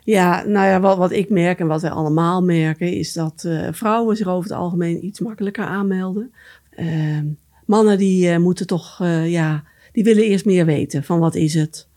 Ja, 0.03 0.43
nou 0.45 0.67
ja, 0.67 0.79
wat, 0.79 0.97
wat 0.97 1.11
ik 1.11 1.29
merk 1.29 1.59
en 1.59 1.67
wat 1.67 1.81
wij 1.81 1.91
allemaal 1.91 2.43
merken, 2.43 2.93
is 2.93 3.13
dat 3.13 3.43
uh, 3.47 3.67
vrouwen 3.71 4.17
zich 4.17 4.27
over 4.27 4.49
het 4.49 4.59
algemeen 4.59 5.05
iets 5.05 5.19
makkelijker 5.19 5.65
aanmelden. 5.65 6.33
Uh, 6.79 7.19
mannen 7.65 7.97
die 7.97 8.29
uh, 8.29 8.37
moeten 8.37 8.67
toch, 8.67 8.97
ja, 9.25 9.63
die 9.91 10.03
willen 10.03 10.23
eerst 10.23 10.45
meer 10.45 10.65
weten 10.65 11.03
van 11.03 11.19
wat 11.19 11.35
is 11.35 11.53
het? 11.53 11.87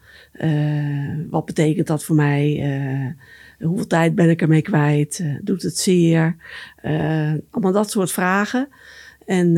wat 1.30 1.44
betekent 1.44 1.86
dat 1.86 2.04
voor 2.04 2.16
mij? 2.16 3.16
hoeveel 3.58 3.86
tijd 3.86 4.14
ben 4.14 4.30
ik 4.30 4.42
ermee 4.42 4.62
kwijt? 4.62 5.24
doet 5.42 5.62
het 5.62 5.78
zeer? 5.78 6.36
allemaal 7.50 7.72
dat 7.72 7.90
soort 7.90 8.12
vragen. 8.12 8.68
En 9.26 9.56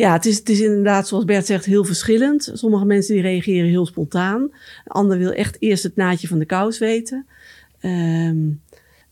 ja, 0.00 0.12
het 0.12 0.26
is, 0.26 0.38
het 0.38 0.48
is 0.48 0.60
inderdaad, 0.60 1.08
zoals 1.08 1.24
Bert 1.24 1.46
zegt, 1.46 1.64
heel 1.64 1.84
verschillend. 1.84 2.50
Sommige 2.54 2.84
mensen 2.84 3.14
die 3.14 3.22
reageren 3.22 3.68
heel 3.68 3.86
spontaan. 3.86 4.50
Ander 4.86 5.18
wil 5.18 5.32
echt 5.32 5.56
eerst 5.58 5.82
het 5.82 5.96
naadje 5.96 6.28
van 6.28 6.38
de 6.38 6.44
kous 6.44 6.78
weten. 6.78 7.26
Um, 7.82 8.60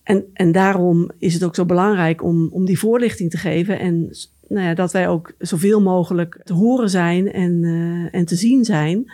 en, 0.03 0.25
en 0.33 0.53
daarom 0.53 1.11
is 1.19 1.35
het 1.35 1.45
ook 1.45 1.55
zo 1.55 1.65
belangrijk 1.65 2.23
om, 2.23 2.49
om 2.51 2.65
die 2.65 2.79
voorlichting 2.79 3.31
te 3.31 3.37
geven. 3.37 3.79
En 3.79 4.17
nou 4.49 4.67
ja, 4.67 4.75
dat 4.75 4.93
wij 4.93 5.09
ook 5.09 5.33
zoveel 5.39 5.81
mogelijk 5.81 6.41
te 6.45 6.53
horen 6.53 6.91
zijn 6.91 7.33
en, 7.33 7.63
uh, 7.63 8.15
en 8.15 8.25
te 8.25 8.35
zien 8.35 8.65
zijn 8.65 9.13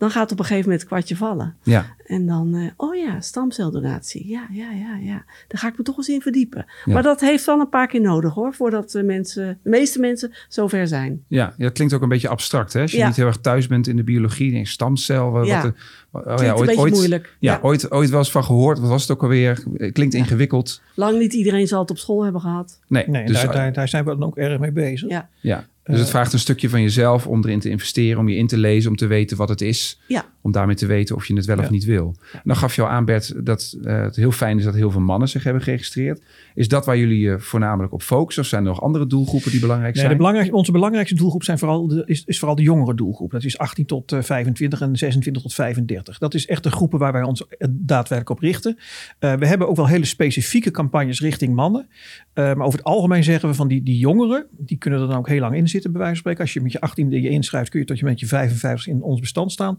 dan 0.00 0.10
gaat 0.10 0.32
op 0.32 0.38
een 0.38 0.44
gegeven 0.44 0.62
moment 0.62 0.80
het 0.80 0.88
kwartje 0.88 1.16
vallen. 1.16 1.56
Ja. 1.62 1.86
En 2.06 2.26
dan, 2.26 2.54
uh, 2.54 2.70
oh 2.76 2.94
ja, 2.94 3.20
stamceldonatie. 3.20 4.28
Ja, 4.28 4.46
ja, 4.52 4.70
ja, 4.70 4.96
ja. 4.96 5.24
Daar 5.48 5.60
ga 5.60 5.68
ik 5.68 5.78
me 5.78 5.84
toch 5.84 5.96
eens 5.96 6.08
in 6.08 6.20
verdiepen. 6.20 6.66
Maar 6.84 7.02
dat 7.02 7.20
heeft 7.20 7.44
wel 7.44 7.60
een 7.60 7.68
paar 7.68 7.86
keer 7.86 8.00
nodig 8.00 8.34
hoor, 8.34 8.54
voordat 8.54 8.90
de, 8.90 9.02
mensen, 9.02 9.58
de 9.62 9.70
meeste 9.70 10.00
mensen 10.00 10.32
zover 10.48 10.86
zijn. 10.86 11.24
Ja, 11.28 11.54
ja, 11.56 11.64
het 11.64 11.72
klinkt 11.72 11.94
ook 11.94 12.02
een 12.02 12.08
beetje 12.08 12.28
abstract 12.28 12.72
hè. 12.72 12.80
Als 12.80 12.92
je 12.92 13.04
niet 13.04 13.16
heel 13.16 13.26
erg 13.26 13.40
thuis 13.40 13.66
bent 13.66 13.86
in 13.86 13.96
de 13.96 14.04
biologie, 14.04 14.50
denk 14.50 14.66
stamcel. 14.66 15.30
Wat, 15.30 15.46
ja. 15.46 15.72
Wat, 16.10 16.26
oh, 16.26 16.44
ja, 16.44 16.52
ooit, 16.52 16.76
ooit, 16.76 16.94
moeilijk. 16.94 17.36
Ja, 17.38 17.58
Ooit, 17.62 17.90
ooit 17.90 18.10
wel 18.10 18.18
eens 18.18 18.30
van 18.30 18.44
gehoord. 18.44 18.78
Wat 18.78 18.88
was 18.88 19.02
het 19.02 19.10
ook 19.10 19.22
alweer? 19.22 19.62
Klinkt 19.92 20.14
ingewikkeld. 20.14 20.82
Lang 20.94 21.18
niet 21.18 21.32
iedereen 21.32 21.66
zal 21.66 21.80
het 21.80 21.90
op 21.90 21.98
school 21.98 22.22
hebben 22.22 22.40
gehad. 22.40 22.80
Nee, 22.86 23.08
nee 23.08 23.26
dus, 23.26 23.42
daar, 23.42 23.52
daar, 23.52 23.72
daar 23.72 23.88
zijn 23.88 24.04
we 24.04 24.10
dan 24.10 24.22
ook 24.22 24.36
erg 24.36 24.58
mee 24.58 24.72
bezig. 24.72 25.08
Ja. 25.08 25.28
ja. 25.40 25.66
Dus 25.90 26.00
het 26.00 26.10
vraagt 26.10 26.32
een 26.32 26.38
stukje 26.38 26.68
van 26.68 26.82
jezelf 26.82 27.26
om 27.26 27.44
erin 27.44 27.60
te 27.60 27.68
investeren, 27.68 28.18
om 28.18 28.28
je 28.28 28.36
in 28.36 28.46
te 28.46 28.58
lezen, 28.58 28.90
om 28.90 28.96
te 28.96 29.06
weten 29.06 29.36
wat 29.36 29.48
het 29.48 29.60
is. 29.60 30.00
Ja. 30.06 30.24
Om 30.42 30.52
daarmee 30.52 30.76
te 30.76 30.86
weten 30.86 31.16
of 31.16 31.26
je 31.26 31.34
het 31.34 31.44
wel 31.44 31.58
of 31.58 31.70
niet 31.70 31.84
wil. 31.84 32.16
Dan 32.44 32.56
gaf 32.56 32.74
je 32.74 32.82
al 32.82 32.88
aan, 32.88 33.04
Bert, 33.04 33.46
dat 33.46 33.76
uh, 33.82 34.02
het 34.02 34.16
heel 34.16 34.32
fijn 34.32 34.58
is 34.58 34.64
dat 34.64 34.74
heel 34.74 34.90
veel 34.90 35.00
mannen 35.00 35.28
zich 35.28 35.44
hebben 35.44 35.62
geregistreerd. 35.62 36.22
Is 36.54 36.68
dat 36.68 36.86
waar 36.86 36.98
jullie 36.98 37.20
je 37.20 37.38
voornamelijk 37.38 37.92
op 37.92 38.02
focussen? 38.02 38.42
Of 38.42 38.48
zijn 38.48 38.62
er 38.62 38.68
nog 38.68 38.82
andere 38.82 39.06
doelgroepen 39.06 39.50
die 39.50 39.60
belangrijk 39.60 39.94
zijn? 39.94 40.06
Nee, 40.06 40.16
de 40.16 40.22
belangrijk, 40.22 40.54
onze 40.54 40.72
belangrijkste 40.72 41.14
doelgroep 41.14 41.44
zijn 41.44 41.58
vooral 41.58 41.86
de, 41.86 42.02
is, 42.06 42.22
is 42.26 42.38
vooral 42.38 42.56
de 42.56 42.62
jongere 42.62 42.94
doelgroep. 42.94 43.30
Dat 43.30 43.44
is 43.44 43.58
18 43.58 43.86
tot 43.86 44.16
25 44.20 44.80
en 44.80 44.96
26 44.96 45.42
tot 45.42 45.54
35. 45.54 46.18
Dat 46.18 46.34
is 46.34 46.46
echt 46.46 46.62
de 46.62 46.70
groepen 46.70 46.98
waar 46.98 47.12
wij 47.12 47.22
ons 47.22 47.44
daadwerkelijk 47.70 48.30
op 48.30 48.38
richten. 48.38 48.76
Uh, 49.20 49.34
we 49.34 49.46
hebben 49.46 49.68
ook 49.68 49.76
wel 49.76 49.88
hele 49.88 50.04
specifieke 50.04 50.70
campagnes 50.70 51.20
richting 51.20 51.54
mannen. 51.54 51.88
Uh, 52.34 52.44
maar 52.54 52.66
over 52.66 52.78
het 52.78 52.88
algemeen 52.88 53.24
zeggen 53.24 53.48
we 53.48 53.54
van 53.54 53.68
die, 53.68 53.82
die 53.82 53.98
jongeren, 53.98 54.46
die 54.58 54.78
kunnen 54.78 55.00
er 55.00 55.08
dan 55.08 55.16
ook 55.16 55.28
heel 55.28 55.40
lang 55.40 55.54
in 55.54 55.68
zitten, 55.68 55.79
bij 55.88 56.00
wijze 56.00 56.06
van 56.06 56.16
spreken. 56.16 56.40
Als 56.42 56.52
je 56.52 56.60
met 56.60 56.72
je 56.72 56.80
18e 56.88 57.08
je 57.08 57.28
inschrijft, 57.28 57.70
kun 57.70 57.80
je 57.80 57.86
tot 57.86 57.98
je 57.98 58.04
met 58.04 58.20
je 58.20 58.26
55 58.26 58.86
in 58.86 59.02
ons 59.02 59.20
bestand 59.20 59.52
staan 59.52 59.78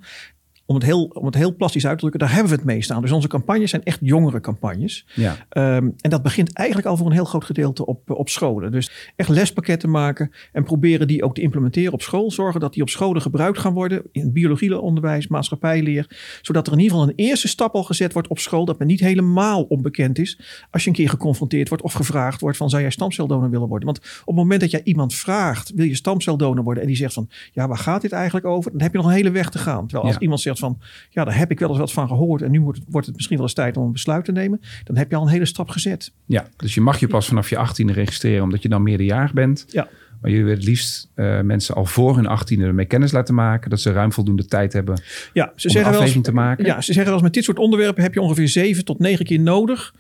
om 0.66 0.76
het, 0.76 0.86
heel, 0.86 1.04
om 1.04 1.26
het 1.26 1.36
heel 1.36 1.56
plastisch 1.56 1.86
uit 1.86 1.94
te 1.94 2.00
drukken, 2.00 2.20
daar 2.20 2.32
hebben 2.32 2.50
we 2.50 2.56
het 2.56 2.66
mee 2.66 2.82
staan. 2.82 3.02
Dus 3.02 3.12
onze 3.12 3.28
campagnes 3.28 3.70
zijn 3.70 3.84
echt 3.84 4.00
jongere 4.02 4.40
campagnes. 4.40 5.06
Ja. 5.16 5.32
Um, 5.32 5.94
en 5.98 6.10
dat 6.10 6.22
begint 6.22 6.54
eigenlijk 6.54 6.88
al 6.88 6.98
voor 6.98 7.06
een 7.06 7.12
heel 7.12 7.26
groot 7.26 7.44
gedeelte 7.44 7.86
op, 7.86 8.10
op 8.10 8.30
scholen. 8.30 8.72
Dus 8.72 9.14
echt 9.16 9.30
lespakketten 9.30 9.90
maken 9.90 10.32
en 10.52 10.64
proberen 10.64 11.08
die 11.08 11.24
ook 11.24 11.36
te 11.36 11.42
implementeren 11.42 11.94
op 11.94 12.02
school. 12.02 12.32
Zorgen 12.32 12.60
dat 12.60 12.74
die 12.74 12.82
op 12.82 12.90
scholen 12.90 13.22
gebruikt 13.22 13.58
gaan 13.58 13.74
worden 13.74 14.02
in 14.12 14.32
biologieonderwijs, 14.32 15.28
maatschappijleer. 15.28 16.18
Zodat 16.42 16.68
er 16.68 16.74
in 16.74 16.80
ieder 16.80 16.98
geval 16.98 17.10
een 17.10 17.26
eerste 17.26 17.48
stap 17.48 17.76
al 17.76 17.84
gezet 17.84 18.14
wordt 18.14 18.28
op 18.28 18.40
school. 18.40 18.66
Dat 18.66 18.80
men 18.80 18.88
niet 18.88 19.00
helemaal 19.00 19.64
onbekend 19.64 20.20
is 20.20 20.40
als 20.72 20.84
je 20.84 20.90
een 20.90 20.96
keer 20.96 21.10
geconfronteerd 21.10 21.68
wordt 21.68 21.84
of 21.84 21.94
gevraagd 21.94 22.42
wordt 22.42 22.58
van 22.58 22.70
zou 22.70 22.82
jij 22.82 22.92
stamceldonor 22.92 23.50
willen 23.50 23.68
worden. 23.68 23.86
Want 23.86 23.98
op 24.00 24.26
het 24.26 24.36
moment 24.36 24.62
dat 24.62 24.72
jij 24.72 24.82
iemand 24.84 25.14
vraagt, 25.14 25.72
wil 25.76 25.86
je 25.86 25.96
stamceldonor 25.96 26.64
worden 26.64 26.84
en 26.84 26.90
die 26.90 26.98
zegt 26.98 27.14
van 27.14 27.30
ja, 27.52 27.68
waar 27.68 27.78
gaat 27.78 28.02
dit 28.02 28.12
eigenlijk 28.12 28.46
over? 28.46 28.72
Dan 28.72 28.82
heb 28.82 28.92
je 28.92 28.98
nog 28.98 29.08
een 29.08 29.14
hele 29.14 29.32
weg 29.32 29.50
te 29.50 29.58
gaan. 29.58 29.88
Terwijl 29.88 30.08
als 30.08 30.22
iemand 30.22 30.42
zegt 30.42 30.51
van, 30.60 30.80
ja, 31.10 31.24
daar 31.24 31.38
heb 31.38 31.52
ik 31.52 31.60
wel 31.60 31.70
eens 31.70 31.78
wat 31.78 31.92
van 31.92 32.08
gehoord 32.08 32.42
en 32.42 32.52
nu 32.52 32.62
wordt 32.62 32.80
het, 32.80 32.88
wordt 32.90 33.08
het 33.08 33.16
misschien 33.16 33.38
wel 33.38 33.46
eens 33.46 33.56
tijd 33.56 33.78
om 33.78 33.86
een 33.86 33.92
besluit 33.92 34.26
te 34.26 34.32
nemen, 34.32 34.62
dan 34.84 34.98
heb 34.98 35.10
je 35.10 35.16
al 35.16 35.22
een 35.22 35.28
hele 35.28 35.46
stap 35.46 35.70
gezet. 35.70 36.12
Ja, 36.26 36.48
dus 36.56 36.74
je 36.74 36.82
mag 36.82 37.00
je 37.00 37.08
pas 37.08 37.28
vanaf 37.28 37.50
je 37.50 37.68
18e 37.68 37.94
registreren 37.94 38.44
omdat 38.44 38.62
je 38.62 38.70
dan 38.70 38.84
meerderjarig 38.84 39.34
bent. 39.34 39.66
Ja. 39.68 39.88
Maar 40.22 40.32
jullie 40.32 40.46
willen 40.46 40.60
het 40.60 40.68
liefst 40.68 41.10
uh, 41.16 41.42
mensen 41.42 41.76
al 41.76 41.86
voor 41.86 42.16
hun 42.16 42.28
achttiende 42.28 42.66
ermee 42.66 42.86
kennis 42.86 43.12
laten 43.12 43.36
maken. 43.36 43.70
Dat 43.70 43.82
ze 43.82 43.92
ruim 43.92 44.12
voldoende 44.12 44.46
tijd 44.46 44.74
hebben 44.74 45.02
ja, 45.34 45.52
ze 45.56 45.68
om 45.68 45.74
zeggen 45.74 45.92
een 45.92 45.98
afweging 45.98 46.26
wel, 46.26 46.34
te 46.34 46.40
maken. 46.40 46.66
Ja, 46.66 46.82
ze 46.82 46.94
zeggen 46.94 47.04
wel 47.04 47.14
eens 47.14 47.24
met 47.24 47.34
dit 47.34 47.44
soort 47.44 47.60
onderwerpen 47.60 48.04
heb 48.04 48.14
je 48.14 48.22
ongeveer 48.22 48.48
zeven 48.48 48.86
tot 48.86 49.00
negen 49.00 49.26
keer 49.26 49.40
nodig. 49.40 49.94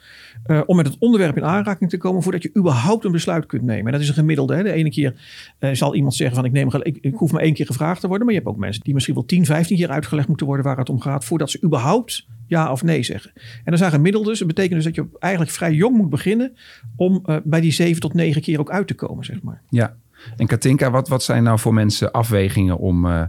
Uh, 0.47 0.61
om 0.65 0.75
met 0.75 0.87
het 0.87 0.95
onderwerp 0.99 1.37
in 1.37 1.43
aanraking 1.43 1.89
te 1.89 1.97
komen 1.97 2.23
voordat 2.23 2.43
je 2.43 2.51
überhaupt 2.57 3.05
een 3.05 3.11
besluit 3.11 3.45
kunt 3.45 3.63
nemen. 3.63 3.85
En 3.85 3.91
dat 3.91 4.01
is 4.01 4.07
een 4.07 4.13
gemiddelde. 4.13 4.55
Hè. 4.55 4.63
De 4.63 4.71
ene 4.71 4.89
keer 4.89 5.13
uh, 5.59 5.69
zal 5.73 5.95
iemand 5.95 6.15
zeggen 6.15 6.35
van 6.35 6.45
ik, 6.45 6.51
neem, 6.51 6.69
ik, 6.81 6.97
ik 7.01 7.15
hoef 7.15 7.31
maar 7.31 7.41
één 7.41 7.53
keer 7.53 7.65
gevraagd 7.65 8.01
te 8.01 8.07
worden. 8.07 8.25
Maar 8.25 8.35
je 8.35 8.41
hebt 8.41 8.51
ook 8.51 8.61
mensen 8.61 8.83
die 8.83 8.93
misschien 8.93 9.15
wel 9.15 9.25
10, 9.25 9.45
15 9.45 9.77
keer 9.77 9.89
uitgelegd 9.89 10.27
moeten 10.27 10.45
worden 10.45 10.65
waar 10.65 10.77
het 10.77 10.89
om 10.89 10.99
gaat. 10.99 11.25
Voordat 11.25 11.49
ze 11.49 11.63
überhaupt 11.63 12.25
ja 12.51 12.72
of 12.72 12.84
nee 12.84 13.03
zeggen. 13.03 13.31
En 13.36 13.72
dat 13.72 13.77
zijn 13.77 13.91
gemiddeldes. 13.91 14.39
Dat 14.39 14.48
betekent 14.48 14.75
dus 14.75 14.84
dat 14.84 14.96
je 14.96 15.17
eigenlijk 15.20 15.53
vrij 15.53 15.74
jong 15.74 15.98
moet 15.98 16.10
beginnen 16.10 16.58
om 16.96 17.24
uh, 17.25 17.36
bij 17.43 17.62
die 17.62 17.72
zeven 17.72 18.01
tot 18.01 18.13
negen 18.13 18.41
keer 18.41 18.60
ook 18.60 18.72
uit 18.72 18.88
te 18.88 18.93
komen, 18.93 19.25
zeg 19.25 19.41
maar. 19.41 19.62
Ja, 19.70 19.96
en 20.38 20.48
Katinka, 20.48 20.91
wat, 20.91 21.08
wat 21.08 21.24
zijn 21.24 21.43
nou 21.43 21.60
voor 21.60 21.74
mensen 21.74 22.12
afwegingen 22.12 22.77
om, 22.77 23.05
uh, 23.05 23.24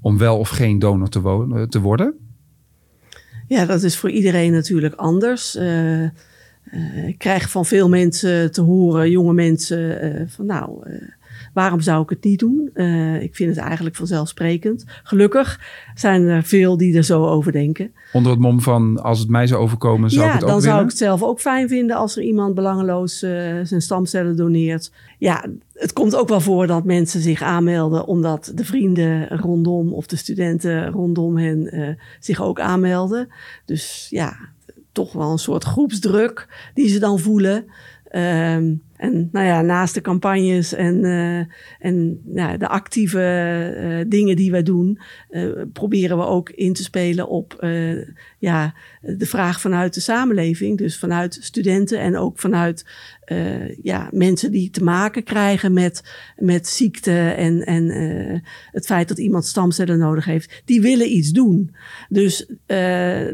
om 0.00 0.18
wel 0.18 0.38
of 0.38 0.48
geen 0.48 0.78
donor 0.78 1.08
te, 1.08 1.20
wo- 1.20 1.66
te 1.66 1.80
worden? 1.80 2.14
Ja, 3.46 3.64
dat 3.64 3.82
is 3.82 3.96
voor 3.96 4.10
iedereen 4.10 4.52
natuurlijk 4.52 4.94
anders. 4.94 5.56
Uh, 5.56 6.02
ik 7.06 7.18
krijg 7.18 7.50
van 7.50 7.66
veel 7.66 7.88
mensen 7.88 8.52
te 8.52 8.60
horen, 8.60 9.10
jonge 9.10 9.32
mensen, 9.32 10.28
van 10.30 10.46
nou, 10.46 10.88
waarom 11.56 11.80
zou 11.80 12.02
ik 12.02 12.10
het 12.10 12.24
niet 12.24 12.38
doen? 12.38 12.70
Uh, 12.74 13.22
ik 13.22 13.34
vind 13.34 13.56
het 13.56 13.64
eigenlijk 13.64 13.96
vanzelfsprekend. 13.96 14.84
Gelukkig 15.02 15.60
zijn 15.94 16.22
er 16.22 16.42
veel 16.42 16.76
die 16.76 16.96
er 16.96 17.04
zo 17.04 17.26
over 17.26 17.52
denken. 17.52 17.92
Onder 18.12 18.32
het 18.32 18.40
mom 18.40 18.60
van 18.60 19.02
als 19.02 19.18
het 19.18 19.28
mij 19.28 19.46
zou 19.46 19.62
overkomen, 19.62 20.10
zou 20.10 20.22
ja, 20.22 20.28
ik 20.28 20.34
het 20.34 20.42
ook 20.42 20.48
dan 20.48 20.58
willen? 20.58 20.72
zou 20.74 20.84
ik 20.84 20.90
het 20.90 20.98
zelf 20.98 21.22
ook 21.22 21.40
fijn 21.40 21.68
vinden 21.68 21.96
als 21.96 22.16
er 22.16 22.22
iemand 22.22 22.54
belangeloos 22.54 23.22
uh, 23.22 23.30
zijn 23.62 23.82
stamcellen 23.82 24.36
doneert. 24.36 24.92
Ja, 25.18 25.44
het 25.72 25.92
komt 25.92 26.16
ook 26.16 26.28
wel 26.28 26.40
voor 26.40 26.66
dat 26.66 26.84
mensen 26.84 27.20
zich 27.20 27.42
aanmelden 27.42 28.06
omdat 28.06 28.52
de 28.54 28.64
vrienden 28.64 29.28
rondom 29.28 29.92
of 29.92 30.06
de 30.06 30.16
studenten 30.16 30.90
rondom 30.90 31.36
hen 31.36 31.74
uh, 31.74 31.88
zich 32.20 32.42
ook 32.42 32.60
aanmelden. 32.60 33.28
Dus 33.64 34.06
ja, 34.10 34.36
toch 34.92 35.12
wel 35.12 35.30
een 35.30 35.38
soort 35.38 35.64
groepsdruk 35.64 36.70
die 36.74 36.88
ze 36.88 36.98
dan 36.98 37.18
voelen. 37.18 37.64
Um, 38.12 38.82
en 38.96 39.28
nou 39.32 39.46
ja, 39.46 39.62
naast 39.62 39.94
de 39.94 40.00
campagnes 40.00 40.74
en, 40.74 41.04
uh, 41.04 41.38
en 41.78 42.20
nou, 42.24 42.58
de 42.58 42.68
actieve 42.68 43.18
uh, 43.76 44.04
dingen 44.10 44.36
die 44.36 44.50
wij 44.50 44.62
doen, 44.62 44.98
uh, 45.30 45.62
proberen 45.72 46.16
we 46.16 46.24
ook 46.24 46.50
in 46.50 46.72
te 46.72 46.82
spelen 46.82 47.28
op 47.28 47.64
ja, 48.38 48.74
de 49.00 49.26
vraag 49.26 49.60
vanuit 49.60 49.94
de 49.94 50.00
samenleving. 50.00 50.78
Dus 50.78 50.98
vanuit 50.98 51.38
studenten 51.40 52.00
en 52.00 52.16
ook 52.16 52.38
vanuit 52.38 52.84
ja, 53.82 54.08
mensen 54.12 54.50
die 54.50 54.70
te 54.70 54.84
maken 54.84 55.22
krijgen 55.22 55.72
met, 55.72 56.02
met 56.36 56.68
ziekte 56.68 57.28
en, 57.36 57.64
en 57.64 57.90
het 58.70 58.86
feit 58.86 59.08
dat 59.08 59.18
iemand 59.18 59.44
stamcellen 59.44 59.98
nodig 59.98 60.24
heeft. 60.24 60.62
Die 60.64 60.80
willen 60.80 61.12
iets 61.12 61.30
doen. 61.30 61.74
Dus 62.08 62.46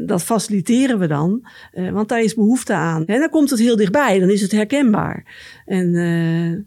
dat 0.05 0.23
faciliteren 0.23 0.99
we 0.99 1.07
dan, 1.07 1.47
want 1.91 2.09
daar 2.09 2.21
is 2.21 2.35
behoefte 2.35 2.73
aan. 2.73 3.05
En 3.05 3.19
dan 3.19 3.29
komt 3.29 3.49
het 3.49 3.59
heel 3.59 3.75
dichtbij, 3.75 4.19
dan 4.19 4.29
is 4.29 4.41
het 4.41 4.51
herkenbaar. 4.51 5.25
En 5.65 5.93
uh, 5.93 6.59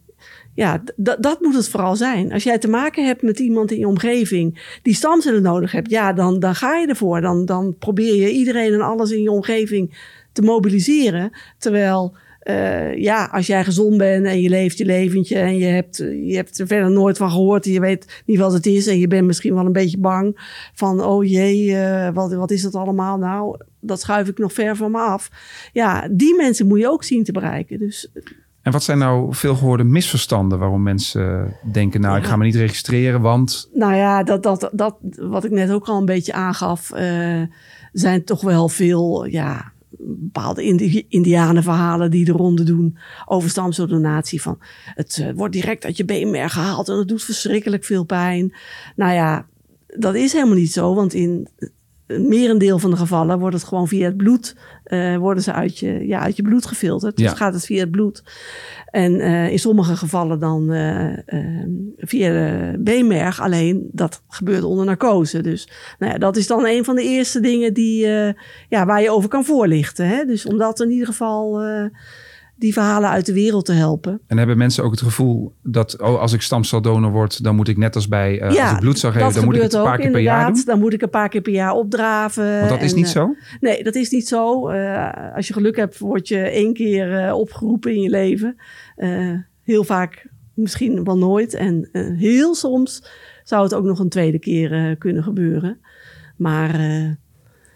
ja, 0.54 0.82
dat 0.96 1.40
moet 1.40 1.54
het 1.54 1.68
vooral 1.68 1.96
zijn. 1.96 2.32
Als 2.32 2.42
jij 2.42 2.58
te 2.58 2.68
maken 2.68 3.06
hebt 3.06 3.22
met 3.22 3.38
iemand 3.38 3.70
in 3.70 3.78
je 3.78 3.88
omgeving 3.88 4.78
die 4.82 4.94
stamcellen 4.94 5.42
nodig 5.42 5.72
hebt, 5.72 5.90
ja, 5.90 6.12
dan, 6.12 6.40
dan 6.40 6.54
ga 6.54 6.76
je 6.76 6.86
ervoor. 6.86 7.20
Dan, 7.20 7.44
dan 7.44 7.76
probeer 7.78 8.14
je 8.14 8.30
iedereen 8.30 8.72
en 8.72 8.80
alles 8.80 9.10
in 9.10 9.22
je 9.22 9.30
omgeving 9.30 9.98
te 10.32 10.42
mobiliseren. 10.42 11.30
Terwijl, 11.58 12.16
uh, 12.50 12.96
ja, 12.96 13.28
als 13.32 13.46
jij 13.46 13.64
gezond 13.64 13.96
bent 13.96 14.26
en 14.26 14.40
je 14.40 14.48
leeft 14.48 14.78
je 14.78 14.84
leventje 14.84 15.38
en 15.38 15.56
je 15.56 15.64
hebt, 15.64 15.96
je 15.96 16.34
hebt 16.34 16.58
er 16.58 16.66
verder 16.66 16.90
nooit 16.90 17.16
van 17.16 17.30
gehoord 17.30 17.66
en 17.66 17.72
je 17.72 17.80
weet 17.80 18.22
niet 18.26 18.38
wat 18.38 18.52
het 18.52 18.66
is 18.66 18.86
en 18.86 18.98
je 18.98 19.08
bent 19.08 19.26
misschien 19.26 19.54
wel 19.54 19.66
een 19.66 19.72
beetje 19.72 19.98
bang 19.98 20.38
van, 20.74 21.04
oh 21.04 21.24
jee, 21.24 21.66
uh, 21.66 22.08
wat, 22.14 22.34
wat 22.34 22.50
is 22.50 22.62
dat 22.62 22.74
allemaal 22.74 23.18
nou? 23.18 23.56
Dat 23.80 24.00
schuif 24.00 24.28
ik 24.28 24.38
nog 24.38 24.52
ver 24.52 24.76
van 24.76 24.90
me 24.90 24.98
af. 24.98 25.30
Ja, 25.72 26.08
die 26.10 26.36
mensen 26.36 26.66
moet 26.66 26.78
je 26.78 26.90
ook 26.90 27.04
zien 27.04 27.24
te 27.24 27.32
bereiken. 27.32 27.78
Dus 27.78 28.10
en 28.66 28.72
wat 28.72 28.82
zijn 28.82 28.98
nou 28.98 29.34
veel 29.34 29.54
gehoorde 29.54 29.84
misverstanden 29.84 30.58
waarom 30.58 30.82
mensen 30.82 31.56
denken, 31.72 32.00
nou, 32.00 32.14
ja. 32.14 32.20
ik 32.20 32.26
ga 32.26 32.36
me 32.36 32.44
niet 32.44 32.54
registreren, 32.54 33.20
want. 33.20 33.70
Nou 33.72 33.94
ja, 33.94 34.22
dat, 34.22 34.42
dat, 34.42 34.70
dat 34.72 34.96
wat 35.16 35.44
ik 35.44 35.50
net 35.50 35.70
ook 35.70 35.86
al 35.88 35.98
een 35.98 36.04
beetje 36.04 36.32
aangaf, 36.32 36.90
uh, 36.94 37.42
zijn 37.92 38.24
toch 38.24 38.40
wel 38.40 38.68
veel, 38.68 39.24
ja, 39.24 39.72
bepaalde 40.06 40.62
indi 40.62 41.06
indianenverhalen 41.08 42.10
die 42.10 42.24
de 42.24 42.32
ronde 42.32 42.62
doen 42.62 42.98
over 43.24 43.50
stamceldonatie. 43.50 44.42
Van 44.42 44.58
het 44.84 45.18
uh, 45.20 45.30
wordt 45.34 45.54
direct 45.54 45.84
uit 45.84 45.96
je 45.96 46.04
beenmerg 46.04 46.52
gehaald 46.52 46.88
en 46.88 46.98
het 46.98 47.08
doet 47.08 47.24
verschrikkelijk 47.24 47.84
veel 47.84 48.04
pijn. 48.04 48.54
Nou 48.96 49.12
ja, 49.12 49.46
dat 49.86 50.14
is 50.14 50.32
helemaal 50.32 50.54
niet 50.54 50.72
zo, 50.72 50.94
want 50.94 51.14
in 51.14 51.48
een 52.06 52.28
merendeel 52.28 52.78
van 52.78 52.90
de 52.90 52.96
gevallen 52.96 53.38
wordt 53.38 53.54
het 53.54 53.64
gewoon 53.64 53.88
via 53.88 54.04
het 54.04 54.16
bloed, 54.16 54.56
uh, 54.86 55.16
worden 55.16 55.42
ze 55.42 55.52
uit 55.52 55.78
je, 55.78 56.06
ja, 56.06 56.20
uit 56.20 56.36
je 56.36 56.42
bloed 56.42 56.66
gefilterd. 56.66 57.18
Ja. 57.18 57.28
Dus 57.28 57.38
gaat 57.38 57.54
het 57.54 57.64
via 57.64 57.80
het 57.80 57.90
bloed. 57.90 58.22
En 58.90 59.12
uh, 59.12 59.50
in 59.50 59.58
sommige 59.58 59.96
gevallen 59.96 60.38
dan 60.40 60.72
uh, 60.72 61.18
via 61.96 62.28
de 62.28 62.76
beenmerg. 62.78 63.40
Alleen 63.40 63.88
dat 63.92 64.22
gebeurt 64.28 64.62
onder 64.62 64.84
narcose. 64.84 65.40
Dus 65.40 65.68
nou 65.98 66.12
ja, 66.12 66.18
dat 66.18 66.36
is 66.36 66.46
dan 66.46 66.66
een 66.66 66.84
van 66.84 66.94
de 66.94 67.02
eerste 67.02 67.40
dingen 67.40 67.74
die, 67.74 68.06
ja, 68.68 68.86
waar 68.86 69.02
je 69.02 69.10
over 69.10 69.28
kan 69.28 69.44
voorlichten. 69.44 70.08
Hè? 70.08 70.24
Dus 70.24 70.46
om 70.46 70.58
dat 70.58 70.80
in 70.80 70.90
ieder 70.90 71.06
geval 71.06 71.62
die 72.58 72.72
verhalen 72.72 73.10
uit 73.10 73.26
de 73.26 73.32
wereld 73.32 73.64
te 73.64 73.72
helpen. 73.72 74.20
En 74.26 74.38
hebben 74.38 74.58
mensen 74.58 74.84
ook 74.84 74.90
het 74.90 75.00
gevoel 75.00 75.54
dat 75.62 76.00
oh, 76.00 76.20
als 76.20 76.32
ik 76.32 76.40
stamceldonor 76.40 77.10
word, 77.10 77.42
dan 77.42 77.56
moet 77.56 77.68
ik 77.68 77.76
net 77.76 77.94
als 77.94 78.08
bij 78.08 78.42
uh, 78.42 78.52
ja, 78.52 78.62
als 78.62 78.72
ik 78.72 78.80
bloed 78.80 78.98
zou 78.98 79.12
geven, 79.12 79.34
dan 79.34 79.44
moet 79.44 79.56
ik 79.56 79.62
het 79.62 79.72
een 79.72 79.82
paar 79.82 79.94
ook, 79.94 80.00
keer 80.00 80.10
per 80.10 80.20
jaar 80.20 80.52
doen? 80.52 80.62
Dan 80.64 80.78
moet 80.78 80.92
ik 80.92 81.02
een 81.02 81.10
paar 81.10 81.28
keer 81.28 81.40
per 81.40 81.52
jaar 81.52 81.72
opdraven. 81.72 82.58
Want 82.58 82.68
dat 82.68 82.82
is 82.82 82.94
niet 82.94 83.08
zo? 83.08 83.28
Uh, 83.28 83.36
nee, 83.60 83.82
dat 83.82 83.94
is 83.94 84.10
niet 84.10 84.28
zo. 84.28 84.70
Uh, 84.70 85.34
als 85.34 85.46
je 85.46 85.52
geluk 85.52 85.76
hebt, 85.76 85.98
word 85.98 86.28
je 86.28 86.38
één 86.38 86.72
keer 86.72 87.32
opgeroepen 87.34 87.94
in 87.94 88.02
je 88.02 88.10
leven. 88.10 88.56
heel 89.62 89.84
vaak 89.84 90.26
misschien 90.54 91.04
wel 91.04 91.18
nooit. 91.18 91.54
En 91.54 91.88
heel 92.18 92.54
soms 92.54 93.04
zou 93.44 93.62
het 93.62 93.74
ook 93.74 93.84
nog 93.84 93.98
een 93.98 94.08
tweede 94.08 94.38
keer 94.38 94.96
kunnen 94.98 95.22
gebeuren. 95.22 95.80
Maar 96.36 96.80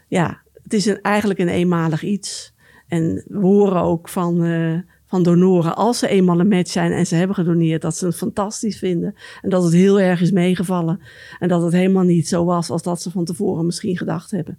ja, 0.07 0.41
het 0.63 0.73
is 0.73 0.85
een, 0.85 1.01
eigenlijk 1.01 1.39
een 1.39 1.49
eenmalig 1.49 2.03
iets. 2.03 2.50
En 2.91 3.23
we 3.27 3.39
horen 3.39 3.81
ook 3.81 4.09
van, 4.09 4.43
uh, 4.43 4.77
van 5.05 5.23
donoren, 5.23 5.75
als 5.75 5.99
ze 5.99 6.07
eenmaal 6.07 6.39
een 6.39 6.47
match 6.47 6.71
zijn 6.71 6.91
en 6.91 7.05
ze 7.07 7.15
hebben 7.15 7.35
gedoneerd, 7.35 7.81
dat 7.81 7.97
ze 7.97 8.05
het 8.05 8.15
fantastisch 8.15 8.77
vinden. 8.77 9.15
En 9.41 9.49
dat 9.49 9.63
het 9.63 9.73
heel 9.73 9.99
erg 9.99 10.21
is 10.21 10.31
meegevallen. 10.31 10.99
En 11.39 11.47
dat 11.47 11.61
het 11.61 11.73
helemaal 11.73 12.03
niet 12.03 12.27
zo 12.27 12.45
was 12.45 12.69
als 12.69 12.83
dat 12.83 13.01
ze 13.01 13.11
van 13.11 13.25
tevoren 13.25 13.65
misschien 13.65 13.97
gedacht 13.97 14.31
hebben. 14.31 14.57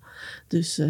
Dus, 0.49 0.79
uh, 0.79 0.87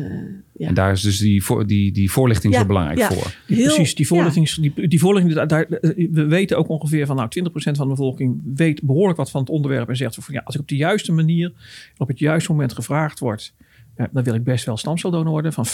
ja. 0.53 0.69
En 0.69 0.75
daar 0.75 0.93
is 0.93 1.01
dus 1.01 1.19
die, 1.19 1.45
voor, 1.45 1.67
die, 1.67 1.93
die 1.93 2.11
voorlichting 2.11 2.53
ja, 2.53 2.61
zo 2.61 2.67
belangrijk 2.67 2.99
ja. 2.99 3.13
voor. 3.13 3.35
Heel, 3.47 3.65
Precies, 3.65 3.95
die 3.95 4.07
voorlichting, 4.07 4.51
die, 4.51 4.89
die 4.89 5.01
voorlichting 5.01 5.47
daar, 5.47 5.67
we 6.11 6.27
weten 6.27 6.59
ook 6.59 6.69
ongeveer 6.69 7.07
van 7.07 7.17
nou 7.17 7.29
20% 7.29 7.53
van 7.53 7.73
de 7.73 7.95
bevolking 7.95 8.41
weet 8.55 8.83
behoorlijk 8.83 9.19
wat 9.19 9.31
van 9.31 9.41
het 9.41 9.51
onderwerp 9.51 9.89
en 9.89 9.97
zegt 9.97 10.15
van 10.15 10.35
ja, 10.35 10.43
als 10.45 10.55
ik 10.55 10.61
op 10.61 10.69
de 10.69 10.77
juiste 10.77 11.13
manier, 11.13 11.53
op 11.97 12.09
het 12.09 12.19
juiste 12.19 12.51
moment 12.51 12.73
gevraagd 12.73 13.19
word, 13.19 13.55
ja, 13.97 14.09
dan 14.13 14.23
wil 14.23 14.35
ik 14.35 14.45
best 14.45 14.65
wel 14.65 14.77
stamceldonor 14.77 15.31
worden. 15.31 15.53
Van 15.53 15.67
50% 15.67 15.71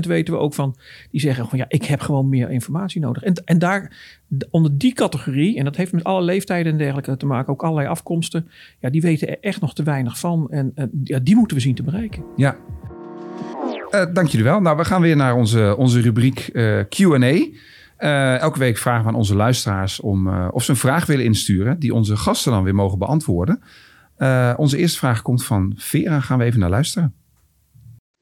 weten 0.00 0.34
we 0.34 0.40
ook 0.40 0.54
van, 0.54 0.76
die 1.10 1.20
zeggen 1.20 1.48
van 1.48 1.58
ja, 1.58 1.64
ik 1.68 1.84
heb 1.84 2.00
gewoon 2.00 2.28
meer 2.28 2.50
informatie 2.50 3.00
nodig. 3.00 3.22
En, 3.22 3.34
en 3.44 3.58
daar, 3.58 3.92
onder 4.50 4.78
die 4.78 4.94
categorie, 4.94 5.58
en 5.58 5.64
dat 5.64 5.76
heeft 5.76 5.92
met 5.92 6.04
alle 6.04 6.22
leeftijden 6.22 6.72
en 6.72 6.78
dergelijke 6.78 7.16
te 7.16 7.26
maken, 7.26 7.52
ook 7.52 7.62
allerlei 7.62 7.88
afkomsten, 7.88 8.48
ja, 8.78 8.90
die 8.90 9.00
weten 9.00 9.28
er 9.28 9.38
echt 9.40 9.60
nog 9.60 9.74
te 9.74 9.82
weinig 9.82 10.18
van. 10.18 10.46
En 10.50 10.72
uh, 10.74 10.84
ja, 11.04 11.18
die 11.18 11.36
moeten 11.36 11.56
we 11.56 11.62
zien 11.62 11.74
te 11.74 11.82
bereiken. 11.82 12.24
Ja. 12.36 12.56
Uh, 13.90 14.04
dank 14.12 14.28
jullie 14.28 14.46
wel. 14.46 14.60
Nou, 14.60 14.76
we 14.76 14.84
gaan 14.84 15.00
weer 15.00 15.16
naar 15.16 15.34
onze, 15.34 15.74
onze 15.78 16.00
rubriek 16.00 16.50
uh, 16.52 16.80
Q&A. 16.88 17.48
elke 18.38 18.58
week 18.58 18.76
vragen 18.76 19.02
we 19.02 19.08
aan 19.08 19.14
onze 19.14 19.34
luisteraars 19.34 20.00
om, 20.00 20.48
of 20.48 20.64
ze 20.64 20.70
een 20.70 20.76
vraag 20.76 21.06
willen 21.06 21.24
insturen, 21.24 21.78
die 21.78 21.94
onze 21.94 22.16
gasten 22.16 22.52
dan 22.52 22.64
weer 22.64 22.74
mogen 22.74 22.98
beantwoorden. 22.98 23.62
onze 24.56 24.76
eerste 24.76 24.98
vraag 24.98 25.22
komt 25.22 25.44
van 25.44 25.72
Vera. 25.76 26.20
Gaan 26.20 26.38
we 26.38 26.44
even 26.44 26.60
naar 26.60 26.70
luisteren. 26.70 27.14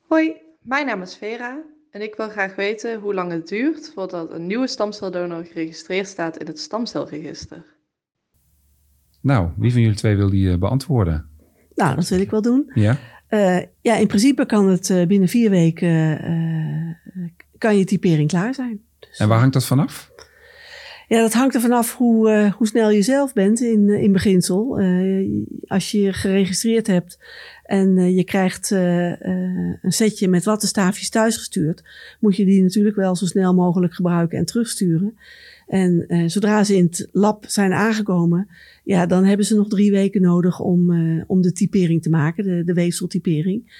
Hoi, 0.08 0.36
mijn 0.62 0.86
naam 0.86 1.02
is 1.02 1.16
Vera 1.16 1.62
en 1.90 2.02
ik 2.02 2.14
wil 2.14 2.28
graag 2.28 2.54
weten 2.54 3.00
hoe 3.00 3.14
lang 3.14 3.30
het 3.32 3.48
duurt 3.48 3.90
voordat 3.94 4.32
een 4.32 4.46
nieuwe 4.46 4.66
stamceldonor 4.66 5.44
geregistreerd 5.44 6.06
staat 6.06 6.36
in 6.36 6.46
het 6.46 6.58
stamcelregister. 6.58 7.64
Nou, 9.20 9.50
wie 9.56 9.72
van 9.72 9.80
jullie 9.80 9.96
twee 9.96 10.16
wil 10.16 10.30
die 10.30 10.48
uh, 10.48 10.58
beantwoorden? 10.58 11.28
Nou, 11.74 11.94
dat 11.94 12.08
wil 12.08 12.20
ik 12.20 12.30
wel 12.30 12.42
doen. 12.42 12.70
Ja, 12.74 12.98
uh, 13.30 13.62
ja 13.80 13.96
in 13.96 14.06
principe 14.06 14.46
kan 14.46 14.68
het 14.68 14.88
uh, 14.88 15.06
binnen 15.06 15.28
vier 15.28 15.50
weken 15.50 16.18
kan 17.58 17.78
je 17.78 17.84
typering 17.84 18.28
klaar 18.28 18.54
zijn. 18.54 18.80
Dus, 18.98 19.18
en 19.18 19.28
waar 19.28 19.38
hangt 19.38 19.54
dat 19.54 19.66
vanaf? 19.66 20.10
Ja, 21.08 21.20
dat 21.20 21.32
hangt 21.32 21.54
er 21.54 21.60
vanaf 21.60 21.96
hoe, 21.96 22.30
uh, 22.30 22.52
hoe 22.52 22.66
snel 22.66 22.90
je 22.90 23.02
zelf 23.02 23.32
bent 23.32 23.60
in, 23.60 23.88
in 23.88 24.12
beginsel. 24.12 24.80
Uh, 24.80 25.44
als 25.66 25.90
je 25.90 26.00
je 26.00 26.12
geregistreerd 26.12 26.86
hebt 26.86 27.18
en 27.64 27.96
uh, 27.96 28.16
je 28.16 28.24
krijgt 28.24 28.70
een 28.70 29.92
setje 29.92 30.28
met 30.28 30.44
wattenstaafjes 30.44 31.08
thuisgestuurd, 31.08 31.84
moet 32.20 32.36
je 32.36 32.44
die 32.44 32.62
natuurlijk 32.62 32.96
wel 32.96 33.16
zo 33.16 33.26
snel 33.26 33.54
mogelijk 33.54 33.94
gebruiken 33.94 34.38
en 34.38 34.44
terugsturen. 34.44 35.18
En 35.66 36.04
zodra 36.30 36.64
ze 36.64 36.76
in 36.76 36.84
het 36.84 37.08
lab 37.12 37.44
zijn 37.48 37.72
aangekomen, 37.72 38.48
ja, 38.84 39.06
dan 39.06 39.24
hebben 39.24 39.46
ze 39.46 39.56
nog 39.56 39.68
drie 39.68 39.90
weken 39.90 40.22
nodig 40.22 40.60
om, 40.60 40.90
om 41.26 41.40
de 41.40 41.52
typering 41.52 42.02
te 42.02 42.10
maken, 42.10 42.44
de, 42.44 42.64
de 42.64 42.72
weefseltypering. 42.72 43.72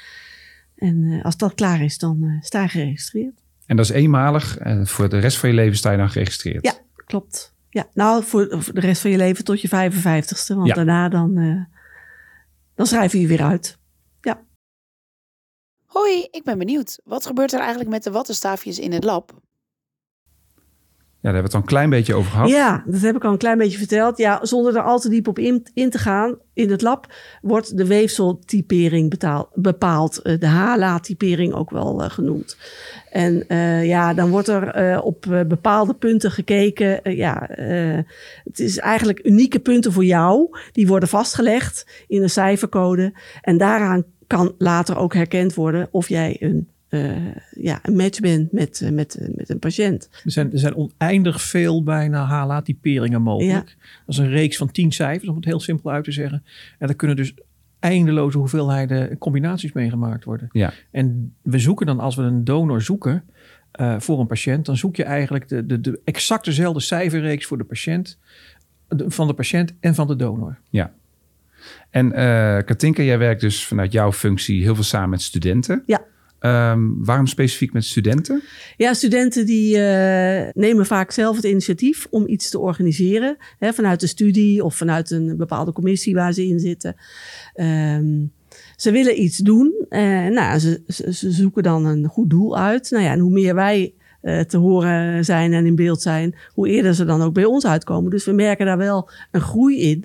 En 0.77 1.21
als 1.23 1.37
dat 1.37 1.55
klaar 1.55 1.85
is, 1.85 1.99
dan 1.99 2.39
sta 2.41 2.63
je 2.63 2.69
geregistreerd. 2.69 3.43
En 3.67 3.77
dat 3.77 3.85
is 3.85 3.91
eenmalig 3.91 4.59
en 4.59 4.87
voor 4.87 5.09
de 5.09 5.19
rest 5.19 5.37
van 5.39 5.49
je 5.49 5.55
leven 5.55 5.77
sta 5.77 5.91
je 5.91 5.99
dan 5.99 6.11
geregistreerd? 6.11 6.65
Ja, 6.65 6.75
klopt. 7.09 7.55
Ja, 7.71 7.89
nou, 7.95 8.25
voor, 8.25 8.49
de 8.49 8.81
rest 8.81 9.01
van 9.01 9.11
je 9.11 9.17
leven 9.17 9.45
tot 9.45 9.61
je 9.61 9.69
55ste. 9.69 10.55
Want 10.55 10.75
daarna 10.75 11.09
dan, 11.09 11.39
uh, 11.39 11.65
dan 12.75 12.87
schrijf 12.87 13.13
je 13.13 13.21
je 13.21 13.27
weer 13.27 13.43
uit. 13.43 13.79
Ja. 14.21 14.45
Hoi, 15.87 16.29
ik 16.31 16.45
ben 16.45 16.59
benieuwd. 16.59 17.01
Wat 17.05 17.27
gebeurt 17.27 17.53
er 17.53 17.59
eigenlijk 17.59 17.91
met 17.91 18.03
de 18.03 18.11
wattenstaafjes 18.11 18.79
in 18.79 18.93
het 18.93 19.05
lab? 19.05 19.41
Ja, 21.21 21.25
daar 21.25 21.43
hebben 21.43 21.51
we 21.51 21.57
het 21.59 21.69
al 21.69 21.77
een 21.77 21.79
klein 21.79 22.01
beetje 22.01 22.15
over 22.15 22.31
gehad. 22.31 22.49
Ja, 22.49 22.83
dat 22.87 23.01
heb 23.01 23.17
ik 23.17 23.25
al 23.25 23.33
een 23.33 23.39
klein 23.39 23.59
beetje 23.59 23.79
verteld. 23.79 24.19
Ja, 24.19 24.39
zonder 24.43 24.77
er 24.77 24.83
al 24.83 24.99
te 24.99 25.09
diep 25.09 25.29
op 25.29 25.39
in, 25.39 25.91
te 25.91 25.99
gaan. 25.99 26.39
In 26.53 26.71
het 26.71 26.83
lab 26.83 27.13
wordt 27.43 27.77
de 27.77 27.87
weefseltypering 27.87 29.15
bepaald. 29.55 30.23
Eh, 30.23 30.39
de 30.39 30.47
HLA-typering 30.47 31.55
ook 31.55 31.71
wel 31.71 32.03
uh, 32.03 32.11
genoemd. 32.11 32.57
En 33.11 33.45
uh, 33.49 33.87
ja, 33.87 34.15
dan 34.15 34.31
wordt 34.31 34.49
er 34.49 35.03
op 35.03 35.45
bepaalde 35.49 35.95
punten 35.95 36.31
gekeken. 36.31 37.17
ja, 37.17 37.49
het 38.45 38.59
is 38.59 38.79
eigenlijk 38.79 39.21
unieke 39.27 39.59
punten 39.59 39.93
voor 39.93 40.05
jou. 40.05 40.59
Die 40.73 40.87
worden 40.87 41.09
vastgelegd 41.09 42.05
in 42.09 42.23
een 42.23 42.31
cijfercode. 42.31 43.13
En 43.41 43.57
daaraan 43.57 44.05
kan 44.27 44.55
later 44.59 44.97
ook 44.97 45.15
herkend 45.15 45.55
worden 45.55 45.89
of 45.91 46.09
jij 46.09 46.37
een 46.41 46.69
uh, 46.91 47.17
ja, 47.51 47.79
een 47.83 47.97
match 47.97 48.21
bent 48.21 48.53
met, 48.53 48.81
uh, 48.81 48.91
met, 48.91 49.19
uh, 49.21 49.29
met 49.35 49.49
een 49.49 49.59
patiënt. 49.59 50.09
Er 50.25 50.31
zijn, 50.31 50.53
er 50.53 50.59
zijn 50.59 50.77
oneindig 50.77 51.43
veel 51.43 51.83
bijna 51.83 52.27
HLA-typeringen 52.27 53.23
mogelijk. 53.23 53.69
Ja. 53.69 53.85
Dat 54.07 54.15
is 54.15 54.19
een 54.19 54.29
reeks 54.29 54.57
van 54.57 54.71
tien 54.71 54.93
cijfers, 54.93 55.29
om 55.29 55.37
het 55.37 55.45
heel 55.45 55.61
simpel 55.61 55.91
uit 55.91 56.05
te 56.05 56.13
zeggen. 56.13 56.45
En 56.79 56.87
daar 56.87 56.97
kunnen 56.97 57.17
dus 57.17 57.35
eindeloze 57.79 58.39
hoeveelheden 58.39 59.19
combinaties 59.19 59.73
meegemaakt 59.73 60.25
worden. 60.25 60.49
Ja. 60.53 60.73
En 60.91 61.35
we 61.43 61.59
zoeken 61.59 61.87
dan, 61.87 62.01
als 62.01 62.15
we 62.15 62.23
een 62.23 62.45
donor 62.45 62.83
zoeken 62.83 63.25
voor 63.99 64.21
een 64.21 64.27
patiënt, 64.27 64.67
dan 64.67 64.77
zoek 64.77 64.97
je 64.97 65.05
eigenlijk 65.05 65.49
de, 65.49 65.67
de, 65.67 65.81
de 65.81 66.01
exact 66.05 66.45
dezelfde 66.45 66.81
cijferreeks 66.81 67.47
voor 67.47 67.59
de 67.59 67.65
patiënt, 67.65 68.19
de, 68.89 69.11
van 69.11 69.27
de 69.27 69.35
patiënt 69.35 69.75
en 69.81 69.95
van 69.95 70.07
de 70.07 70.17
donor. 70.17 70.59
Ja. 70.71 70.93
En 71.91 72.07
uh, 72.07 72.13
Katinka, 72.65 73.03
jij 73.03 73.19
werkt 73.19 73.41
dus 73.41 73.67
vanuit 73.67 73.93
jouw 73.93 74.13
functie 74.13 74.63
heel 74.63 74.75
veel 74.75 74.85
samen 74.85 75.11
met 75.11 75.23
studenten. 75.23 75.83
Ja. 75.87 76.03
Um, 76.41 77.05
waarom 77.05 77.27
specifiek 77.27 77.73
met 77.73 77.85
studenten? 77.85 78.43
Ja, 78.77 78.95
studenten 78.95 79.47
die 79.47 79.77
uh, 79.77 80.49
nemen 80.55 80.87
vaak 80.87 81.11
zelf 81.11 81.37
het 81.37 81.45
initiatief 81.45 82.07
om 82.11 82.27
iets 82.27 82.51
te 82.51 82.59
organiseren. 82.59 83.37
Hè, 83.59 83.73
vanuit 83.73 84.01
de 84.01 84.07
studie 84.07 84.65
of 84.65 84.77
vanuit 84.77 85.11
een 85.11 85.37
bepaalde 85.37 85.73
commissie 85.73 86.15
waar 86.15 86.33
ze 86.33 86.47
in 86.47 86.61
zitten. 86.61 86.97
Um, 87.55 88.33
ze 88.77 88.91
willen 88.91 89.23
iets 89.23 89.37
doen. 89.37 89.87
En 89.89 90.33
nou, 90.33 90.59
ze, 90.59 90.83
ze, 90.87 91.31
zoeken 91.31 91.63
dan 91.63 91.85
een 91.85 92.07
goed 92.07 92.31
doel 92.31 92.59
uit. 92.59 92.91
Nou 92.91 93.05
ja, 93.05 93.13
en 93.13 93.19
hoe 93.19 93.31
meer 93.31 93.55
wij 93.55 93.95
uh, 94.23 94.41
te 94.41 94.57
horen 94.57 95.25
zijn 95.25 95.53
en 95.53 95.67
in 95.67 95.75
beeld 95.75 96.03
zijn, 96.03 96.35
hoe 96.53 96.69
eerder 96.69 96.95
ze 96.95 97.05
dan 97.05 97.23
ook 97.23 97.33
bij 97.33 97.45
ons 97.45 97.67
uitkomen. 97.67 98.11
Dus 98.11 98.25
we 98.25 98.33
merken 98.33 98.67
daar 98.67 98.79
wel 98.79 99.11
een 99.31 99.41
groei 99.41 99.81
in 99.81 100.05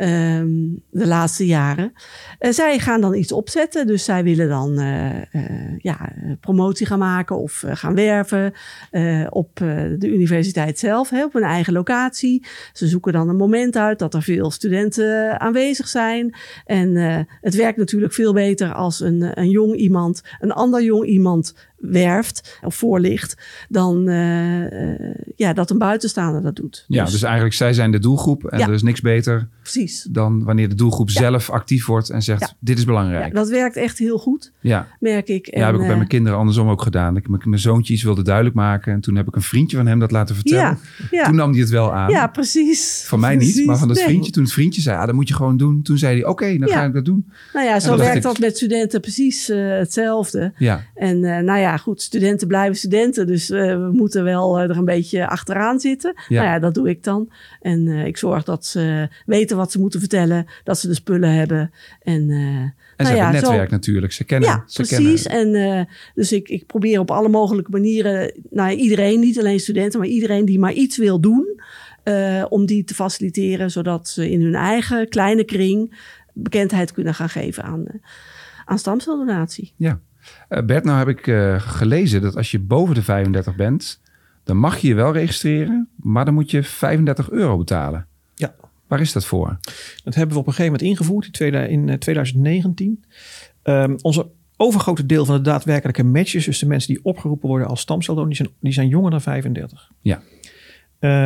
um, 0.00 0.82
de 0.90 1.06
laatste 1.06 1.46
jaren. 1.46 1.92
Uh, 2.40 2.50
zij 2.50 2.78
gaan 2.78 3.00
dan 3.00 3.14
iets 3.14 3.32
opzetten, 3.32 3.86
dus 3.86 4.04
zij 4.04 4.24
willen 4.24 4.48
dan 4.48 4.80
uh, 4.80 5.78
ja, 5.78 6.12
promotie 6.40 6.86
gaan 6.86 6.98
maken 6.98 7.38
of 7.38 7.64
gaan 7.66 7.94
werven 7.94 8.52
op 9.28 9.56
de 9.98 10.08
universiteit 10.08 10.78
zelf, 10.78 11.10
hè, 11.10 11.24
op 11.24 11.34
een 11.34 11.42
eigen 11.42 11.72
locatie. 11.72 12.46
Ze 12.72 12.86
zoeken 12.86 13.12
dan 13.12 13.28
een 13.28 13.36
moment 13.36 13.76
uit 13.76 13.98
dat 13.98 14.14
er 14.14 14.22
veel 14.22 14.50
studenten 14.50 15.40
aanwezig 15.40 15.88
zijn. 15.88 16.34
En 16.64 16.96
het 17.40 17.54
werkt 17.54 17.78
natuurlijk 17.78 18.12
veel 18.12 18.32
beter 18.32 18.72
als 18.72 19.00
een, 19.00 19.38
een 19.40 19.50
jong 19.50 19.74
iemand, 19.74 20.22
een 20.40 20.52
ander 20.52 20.82
jong 20.82 21.04
iemand 21.04 21.54
werft 21.80 22.58
of 22.64 22.74
voorligt, 22.74 23.36
dan 23.68 24.08
uh, 24.08 25.14
ja, 25.36 25.52
dat 25.52 25.70
een 25.70 25.78
buitenstaander 25.78 26.42
dat 26.42 26.56
doet. 26.56 26.84
Ja, 26.88 27.02
dus, 27.02 27.12
dus 27.12 27.22
eigenlijk 27.22 27.54
zij 27.54 27.72
zijn 27.72 27.90
de 27.90 27.98
doelgroep 27.98 28.44
en 28.44 28.58
ja. 28.58 28.66
er 28.66 28.72
is 28.72 28.82
niks 28.82 29.00
beter 29.00 29.48
Precies. 29.72 30.06
dan 30.10 30.44
wanneer 30.44 30.68
de 30.68 30.74
doelgroep 30.74 31.08
ja. 31.08 31.20
zelf 31.20 31.50
actief 31.50 31.86
wordt 31.86 32.10
en 32.10 32.22
zegt, 32.22 32.54
dit 32.58 32.78
is 32.78 32.84
belangrijk. 32.84 33.34
dat 33.34 33.48
werkt 33.48 33.76
echt 33.76 33.98
heel 33.98 34.18
goed, 34.18 34.52
ja. 34.60 34.88
merk 35.00 35.28
ik. 35.28 35.46
En, 35.46 35.60
ja, 35.60 35.66
heb 35.66 35.74
ik 35.74 35.86
bij 35.86 35.96
mijn 35.96 36.08
kinderen 36.08 36.38
andersom 36.38 36.68
ook 36.68 36.82
gedaan. 36.82 37.16
Ik 37.16 37.46
mijn 37.46 37.60
zoontje 37.60 37.92
iets 37.94 38.02
wilde 38.02 38.22
duidelijk 38.22 38.54
maken 38.54 38.92
en 38.92 39.00
toen 39.00 39.16
heb 39.16 39.28
ik 39.28 39.36
een 39.36 39.42
vriendje 39.42 39.76
van 39.76 39.86
hem 39.86 39.98
dat 39.98 40.10
laten 40.10 40.34
vertellen. 40.34 40.78
Toen 41.24 41.34
nam 41.34 41.50
hij 41.50 41.60
het 41.60 41.70
wel 41.70 41.92
aan. 41.94 42.10
Ja, 42.10 42.26
precies. 42.26 43.04
Van 43.06 43.20
mij 43.20 43.36
precies. 43.36 43.56
niet, 43.56 43.66
maar 43.66 43.78
van 43.78 43.88
dat 43.88 43.96
nee. 43.96 44.06
vriendje. 44.06 44.32
Toen 44.32 44.42
het 44.42 44.52
vriendje 44.52 44.80
zei, 44.80 44.98
ah, 44.98 45.06
dat 45.06 45.14
moet 45.14 45.28
je 45.28 45.34
gewoon 45.34 45.56
doen. 45.56 45.82
Toen 45.82 45.98
zei 45.98 46.12
hij, 46.12 46.22
oké, 46.22 46.30
okay, 46.30 46.58
dan 46.58 46.68
ga 46.68 46.84
ik 46.84 46.92
dat 46.92 47.04
doen. 47.04 47.30
Nou 47.52 47.66
ja, 47.66 47.80
zo 47.80 47.96
werkt 47.96 48.22
dat 48.22 48.38
met 48.38 48.56
studenten 48.56 49.00
precies 49.00 49.50
uh, 49.50 49.78
hetzelfde. 49.78 50.52
Ja. 50.56 50.84
En 50.94 51.22
uh, 51.22 51.38
nou 51.38 51.58
ja, 51.58 51.76
goed, 51.76 52.02
studenten 52.02 52.48
blijven 52.48 52.76
studenten. 52.76 53.26
Dus 53.26 53.48
we 53.48 53.90
moeten 53.92 54.24
wel 54.24 54.60
er 54.60 54.76
een 54.76 54.84
beetje 54.84 55.28
achteraan 55.28 55.80
zitten. 55.80 56.14
Ja. 56.28 56.42
Nou 56.42 56.52
ja, 56.54 56.58
dat 56.58 56.74
doe 56.74 56.88
ik 56.88 57.04
dan. 57.04 57.28
En 57.60 57.88
ik 57.88 58.16
zorg 58.16 58.44
dat 58.44 58.66
ze 58.66 59.08
weten 59.26 59.56
wat 59.60 59.72
ze 59.72 59.80
moeten 59.80 60.00
vertellen. 60.00 60.46
Dat 60.64 60.78
ze 60.78 60.88
de 60.88 60.94
spullen 60.94 61.34
hebben. 61.34 61.72
En, 62.02 62.30
en 62.30 62.74
nou 62.96 63.10
ze 63.10 63.16
ja, 63.16 63.22
hebben 63.22 63.32
netwerk 63.32 63.68
zo, 63.68 63.74
natuurlijk. 63.74 64.12
Ze 64.12 64.24
kennen. 64.24 64.48
Ja, 64.48 64.64
ze 64.66 64.82
precies. 64.82 65.22
Kennen. 65.22 65.62
En 65.62 65.88
dus 66.14 66.32
ik, 66.32 66.48
ik 66.48 66.66
probeer 66.66 66.98
op 66.98 67.10
alle 67.10 67.28
mogelijke 67.28 67.70
manieren... 67.70 68.32
Nou, 68.50 68.70
iedereen, 68.70 69.20
niet 69.20 69.38
alleen 69.38 69.60
studenten, 69.60 69.98
maar 69.98 70.08
iedereen 70.08 70.44
die 70.44 70.58
maar 70.58 70.72
iets 70.72 70.96
wil 70.96 71.20
doen... 71.20 71.60
om 72.48 72.66
die 72.66 72.84
te 72.84 72.94
faciliteren, 72.94 73.70
zodat 73.70 74.08
ze 74.08 74.30
in 74.30 74.42
hun 74.42 74.54
eigen 74.54 75.08
kleine 75.08 75.44
kring 75.44 75.94
bekendheid 76.32 76.92
kunnen 76.92 77.14
gaan 77.14 77.28
geven 77.28 77.62
aan, 77.62 77.84
aan 78.64 78.78
stamceldonatie. 78.78 79.72
Ja. 79.76 80.00
Uh, 80.48 80.62
Bert, 80.62 80.84
nou 80.84 80.98
heb 80.98 81.08
ik 81.08 81.26
uh, 81.26 81.60
gelezen 81.60 82.20
dat 82.20 82.36
als 82.36 82.50
je 82.50 82.58
boven 82.58 82.94
de 82.94 83.02
35 83.02 83.56
bent, 83.56 84.00
dan 84.44 84.56
mag 84.56 84.78
je 84.78 84.88
je 84.88 84.94
wel 84.94 85.12
registreren, 85.12 85.88
maar 85.96 86.24
dan 86.24 86.34
moet 86.34 86.50
je 86.50 86.62
35 86.62 87.30
euro 87.30 87.58
betalen. 87.58 88.06
Waar 88.90 89.00
is 89.00 89.12
dat 89.12 89.24
voor? 89.24 89.58
Dat 90.04 90.14
hebben 90.14 90.34
we 90.34 90.40
op 90.40 90.46
een 90.46 90.52
gegeven 90.52 90.72
moment 90.72 90.90
ingevoerd 90.90 91.26
in, 91.26 91.32
tweede, 91.32 91.68
in 91.68 91.98
2019. 91.98 93.04
Um, 93.62 93.96
onze 94.02 94.26
overgrote 94.56 95.06
deel 95.06 95.24
van 95.24 95.36
de 95.36 95.42
daadwerkelijke 95.42 96.04
matches, 96.04 96.44
dus 96.44 96.58
de 96.58 96.66
mensen 96.66 96.94
die 96.94 97.04
opgeroepen 97.04 97.48
worden 97.48 97.68
als 97.68 97.80
stamceldonor, 97.80 98.28
die 98.28 98.36
zijn, 98.36 98.48
die 98.60 98.72
zijn 98.72 98.88
jonger 98.88 99.10
dan 99.10 99.20
35. 99.20 99.90
Ja. 100.00 100.22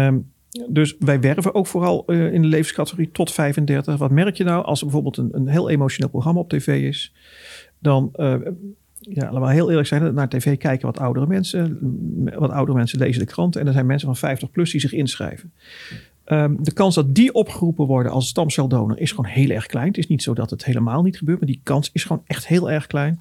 Um, 0.06 0.32
dus 0.68 0.96
wij 0.98 1.20
werven 1.20 1.54
ook 1.54 1.66
vooral 1.66 2.04
uh, 2.06 2.32
in 2.32 2.42
de 2.42 2.48
levenscategorie 2.48 3.10
tot 3.10 3.32
35. 3.32 3.96
Wat 3.96 4.10
merk 4.10 4.36
je 4.36 4.44
nou 4.44 4.64
als 4.64 4.78
er 4.78 4.84
bijvoorbeeld 4.86 5.16
een, 5.16 5.28
een 5.32 5.48
heel 5.48 5.70
emotioneel 5.70 6.10
programma 6.10 6.40
op 6.40 6.48
tv 6.48 6.82
is? 6.88 7.12
Dan 7.78 8.12
uh, 8.16 8.34
ja, 8.98 9.32
laten 9.32 9.40
we 9.40 9.52
heel 9.52 9.68
eerlijk 9.70 9.88
zijn, 9.88 10.14
naar 10.14 10.28
tv 10.28 10.58
kijken 10.58 10.86
wat 10.86 10.98
oudere 10.98 11.26
mensen. 11.26 11.78
Wat 12.38 12.50
oudere 12.50 12.78
mensen 12.78 12.98
lezen 12.98 13.20
de 13.20 13.32
kranten. 13.32 13.60
En 13.60 13.66
er 13.66 13.72
zijn 13.72 13.86
mensen 13.86 14.06
van 14.06 14.16
50 14.16 14.50
plus 14.50 14.70
die 14.70 14.80
zich 14.80 14.92
inschrijven. 14.92 15.52
Um, 16.26 16.56
de 16.60 16.72
kans 16.72 16.94
dat 16.94 17.14
die 17.14 17.32
opgeroepen 17.32 17.86
worden 17.86 18.12
als 18.12 18.28
stamceldonor 18.28 18.98
is 18.98 19.10
gewoon 19.10 19.30
heel 19.30 19.50
erg 19.50 19.66
klein. 19.66 19.86
Het 19.86 19.98
is 19.98 20.06
niet 20.06 20.22
zo 20.22 20.34
dat 20.34 20.50
het 20.50 20.64
helemaal 20.64 21.02
niet 21.02 21.18
gebeurt, 21.18 21.38
maar 21.38 21.48
die 21.48 21.60
kans 21.62 21.90
is 21.92 22.04
gewoon 22.04 22.22
echt 22.26 22.46
heel 22.46 22.70
erg 22.70 22.86
klein. 22.86 23.20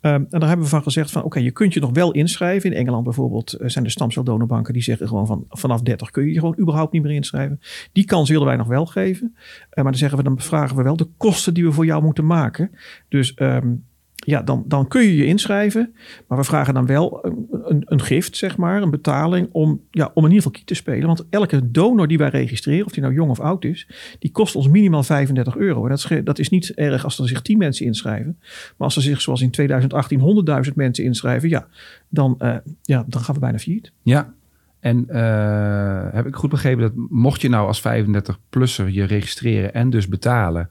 Um, 0.00 0.12
en 0.12 0.40
daar 0.40 0.48
hebben 0.48 0.66
we 0.66 0.72
van 0.72 0.82
gezegd 0.82 1.10
van 1.10 1.22
oké, 1.22 1.38
je 1.38 1.50
kunt 1.50 1.74
je 1.74 1.80
nog 1.80 1.90
wel 1.90 2.12
inschrijven. 2.12 2.70
In 2.70 2.76
Engeland 2.76 3.04
bijvoorbeeld 3.04 3.56
zijn 3.60 3.84
de 3.84 3.90
stamceldonorbanken 3.90 4.72
die 4.72 4.82
zeggen 4.82 5.08
gewoon 5.08 5.26
van 5.26 5.44
vanaf 5.48 5.80
30 5.80 6.10
kun 6.10 6.24
je 6.24 6.32
je 6.32 6.38
gewoon 6.38 6.58
überhaupt 6.58 6.92
niet 6.92 7.02
meer 7.02 7.12
inschrijven. 7.12 7.60
Die 7.92 8.04
kans 8.04 8.28
willen 8.28 8.46
wij 8.46 8.56
nog 8.56 8.66
wel 8.66 8.86
geven. 8.86 9.34
Uh, 9.34 9.40
maar 9.74 9.84
dan 9.84 9.94
zeggen 9.94 10.18
we, 10.18 10.24
dan 10.24 10.40
vragen 10.40 10.76
we 10.76 10.82
wel 10.82 10.96
de 10.96 11.08
kosten 11.16 11.54
die 11.54 11.64
we 11.64 11.72
voor 11.72 11.86
jou 11.86 12.02
moeten 12.02 12.26
maken. 12.26 12.70
Dus 13.08 13.32
um, 13.36 13.84
ja, 14.26 14.42
dan, 14.42 14.64
dan 14.66 14.88
kun 14.88 15.02
je 15.02 15.16
je 15.16 15.26
inschrijven. 15.26 15.94
Maar 16.28 16.38
we 16.38 16.44
vragen 16.44 16.74
dan 16.74 16.86
wel 16.86 17.18
een, 17.22 17.46
een, 17.62 17.82
een, 17.84 18.00
gift, 18.00 18.36
zeg 18.36 18.56
maar, 18.56 18.82
een 18.82 18.90
betaling 18.90 19.48
om, 19.52 19.80
ja, 19.90 20.10
om 20.14 20.24
in 20.24 20.30
ieder 20.30 20.36
geval 20.36 20.50
kiet 20.58 20.66
te 20.66 20.74
spelen. 20.74 21.06
Want 21.06 21.26
elke 21.30 21.70
donor 21.70 22.08
die 22.08 22.18
wij 22.18 22.28
registreren, 22.28 22.86
of 22.86 22.92
die 22.92 23.02
nou 23.02 23.14
jong 23.14 23.30
of 23.30 23.40
oud 23.40 23.64
is, 23.64 23.88
die 24.18 24.30
kost 24.30 24.56
ons 24.56 24.68
minimaal 24.68 25.02
35 25.02 25.56
euro. 25.56 25.88
Dat 25.88 25.98
is, 25.98 26.20
dat 26.24 26.38
is 26.38 26.48
niet 26.48 26.74
erg 26.74 27.04
als 27.04 27.18
er 27.18 27.28
zich 27.28 27.42
10 27.42 27.58
mensen 27.58 27.86
inschrijven. 27.86 28.36
Maar 28.40 28.86
als 28.86 28.96
er 28.96 29.02
zich 29.02 29.20
zoals 29.20 29.40
in 29.40 29.50
2018 29.50 30.44
100.000 30.66 30.74
mensen 30.74 31.04
inschrijven, 31.04 31.48
ja 31.48 31.66
dan, 32.08 32.34
uh, 32.38 32.56
ja, 32.82 33.04
dan 33.06 33.20
gaan 33.20 33.34
we 33.34 33.40
bijna 33.40 33.58
failliet. 33.58 33.92
Ja, 34.02 34.34
en 34.80 35.06
uh, 35.08 36.12
heb 36.12 36.26
ik 36.26 36.34
goed 36.34 36.50
begrepen 36.50 36.82
dat 36.82 36.92
mocht 37.08 37.40
je 37.40 37.48
nou 37.48 37.66
als 37.66 37.80
35-plusser 37.80 38.88
je 38.88 39.04
registreren 39.04 39.74
en 39.74 39.90
dus 39.90 40.08
betalen, 40.08 40.70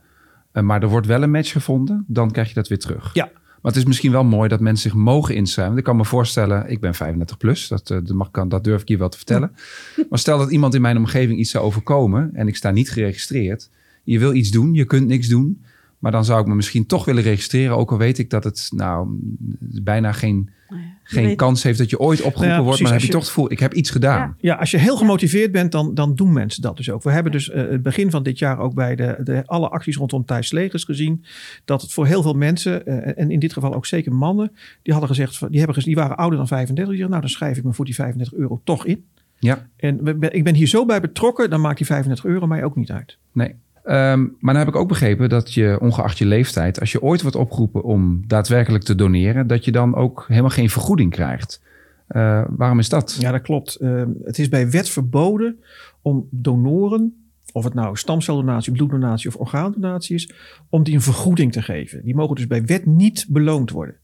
uh, 0.54 0.64
maar 0.64 0.82
er 0.82 0.88
wordt 0.88 1.08
wel 1.08 1.24
een 1.24 1.32
match 1.32 1.52
gevonden, 1.52 2.06
dan 2.08 2.32
krijg 2.32 2.48
je 2.48 2.54
dat 2.54 2.68
weer 2.68 2.80
terug. 2.80 3.14
Ja, 3.14 3.30
Maar 3.66 3.74
het 3.74 3.84
is 3.84 3.90
misschien 3.90 4.12
wel 4.12 4.24
mooi 4.24 4.50
dat 4.50 4.60
mensen 4.60 4.90
zich 4.90 5.00
mogen 5.00 5.36
inschrijven. 5.36 5.78
Ik 5.78 5.84
kan 5.84 5.96
me 5.96 6.06
voorstellen, 6.06 6.70
ik 6.70 6.80
ben 6.80 6.94
35 6.94 7.38
plus, 7.38 7.68
dat, 7.68 7.88
dat, 7.88 8.10
mag, 8.10 8.32
dat 8.32 8.64
durf 8.64 8.82
ik 8.82 8.88
je 8.88 8.98
wel 8.98 9.10
te 9.10 9.18
vertellen. 9.18 9.52
Maar 10.10 10.20
stel 10.20 10.38
dat 10.38 10.52
iemand 10.52 10.74
in 10.74 10.82
mijn 10.82 10.98
omgeving 10.98 11.40
iets 11.40 11.52
zou 11.52 11.66
overkomen 11.66 12.30
en 12.34 12.48
ik 12.48 12.56
sta 12.56 12.72
niet 12.72 12.92
geregistreerd. 12.92 13.70
Je 14.04 14.20
wil 14.20 14.34
iets 14.34 14.50
doen, 14.50 14.74
je 14.74 14.86
kunt 14.86 15.08
niks 15.08 15.28
doen. 15.28 15.62
Maar 16.06 16.14
dan 16.14 16.26
zou 16.26 16.42
ik 16.42 16.48
me 16.48 16.56
misschien 16.56 16.86
toch 16.86 17.06
willen 17.06 17.24
registreren. 17.24 17.78
Ook 17.78 17.92
al 17.92 17.98
weet 17.98 18.18
ik 18.18 18.30
dat 18.30 18.44
het 18.44 18.70
nou 18.76 19.08
bijna 19.60 20.12
geen, 20.12 20.50
oh 20.70 20.78
geen 21.04 21.36
kans 21.36 21.64
heeft 21.64 21.78
dat 21.78 21.90
je 21.90 22.00
ooit 22.00 22.22
opgeroepen 22.22 22.64
wordt. 22.64 22.80
Maar 22.80 22.92
dan 22.92 22.98
heb 23.00 23.08
je, 23.08 23.12
toch 23.12 23.22
het 23.22 23.30
gevoel, 23.30 23.52
ik 23.52 23.60
heb 23.60 23.74
iets 23.74 23.90
gedaan. 23.90 24.36
Ja, 24.40 24.56
als 24.56 24.72
je 24.72 24.78
heel 24.78 24.98
gemotiveerd 24.98 25.52
bent, 25.52 25.72
dan, 25.72 25.94
dan 25.94 26.16
doen 26.16 26.34
mensen 26.34 26.62
dat 26.62 26.78
dus 26.78 26.90
ook. 26.90 27.04
We 27.04 27.12
hebben 27.12 27.32
dus 27.32 27.50
uh, 27.50 27.56
het 27.56 27.84
begin 27.84 28.12
van 28.12 28.24
dit 28.24 28.40
jaar 28.40 28.60
ook 28.60 28.74
bij 28.74 28.96
de, 28.96 29.18
de, 29.24 29.44
alle 29.46 29.70
acties 29.70 29.96
rondom 29.96 30.26
Thijs 30.26 30.52
Legers 30.52 30.84
gezien. 30.84 31.26
Dat 31.64 31.82
het 31.82 31.94
voor 31.94 32.06
heel 32.06 32.22
veel 32.22 32.34
mensen, 32.34 32.82
uh, 32.86 33.20
en 33.20 33.32
in 33.32 33.40
dit 33.40 33.54
geval 33.54 33.74
ook 33.74 33.86
zeker 33.86 34.14
mannen, 34.14 34.52
die 34.82 34.94
hadden 34.94 35.10
gezegd, 35.10 35.40
die, 35.40 35.58
hebben 35.58 35.76
gezegd, 35.76 35.86
die 35.86 35.96
waren 35.96 36.18
ouder 36.18 36.38
dan 36.38 36.48
35. 36.48 36.94
Die 36.94 37.04
zeggen, 37.04 37.10
nou 37.10 37.22
dan 37.22 37.30
schrijf 37.30 37.58
ik 37.58 37.64
me 37.64 37.74
voor 37.74 37.86
die 37.86 37.96
35 37.96 38.38
euro 38.38 38.62
toch 38.64 38.86
in. 38.86 39.06
Ja. 39.40 39.68
En 39.78 40.20
ik 40.32 40.44
ben 40.44 40.56
hier 40.56 40.68
zo 40.68 40.86
bij 40.86 41.02
betrokken, 41.02 41.50
dan 41.50 41.62
maakt 41.62 41.78
die 41.78 41.86
35 41.86 42.26
euro 42.26 42.48
mij 42.48 42.64
ook 42.64 42.76
niet 42.76 42.92
uit. 42.92 43.18
Nee. 43.32 43.56
Ehm, 43.86 44.20
maar 44.40 44.54
dan 44.54 44.64
heb 44.64 44.68
ik 44.68 44.76
ook 44.76 44.88
begrepen 44.88 45.30
dat 45.30 45.54
je, 45.54 45.78
ongeacht 45.82 46.18
je 46.18 46.26
leeftijd, 46.26 46.80
als 46.80 46.92
je 46.92 47.02
ooit 47.02 47.22
wordt 47.22 47.38
opgeroepen 47.38 47.84
om 47.84 48.24
daadwerkelijk 48.28 48.84
te 48.84 48.96
doneren, 48.96 49.48
dat 49.48 49.66
je 49.66 49.72
dan 49.72 49.96
ook 49.96 50.26
helemaal 50.28 50.50
geen 50.50 50.70
vergoeding 50.70 51.12
krijgt. 51.12 51.62
Uh, 52.10 52.42
waarom 52.50 52.80
is 52.80 52.90
dat? 52.90 53.18
Ja, 53.20 53.32
dat 53.32 53.42
klopt. 53.42 53.78
Uh, 53.82 54.04
het 54.24 54.40
is 54.40 54.50
bij 54.50 54.70
wet 54.70 54.90
verboden 54.90 55.60
om 56.02 56.28
donoren, 56.32 57.28
of 57.52 57.64
het 57.64 57.74
nou 57.74 57.98
stamceldonatie, 57.98 58.74
bloeddonatie 58.74 59.30
of 59.30 59.36
orgaandonatie 59.36 60.16
is, 60.16 60.32
om 60.70 60.84
die 60.84 60.94
een 60.94 61.02
vergoeding 61.02 61.52
te 61.52 61.62
geven. 61.62 62.04
Die 62.04 62.16
mogen 62.16 62.36
dus 62.36 62.48
bij 62.48 62.66
wet 62.66 62.86
niet 62.86 63.26
beloond 63.30 63.72
worden. 63.72 63.96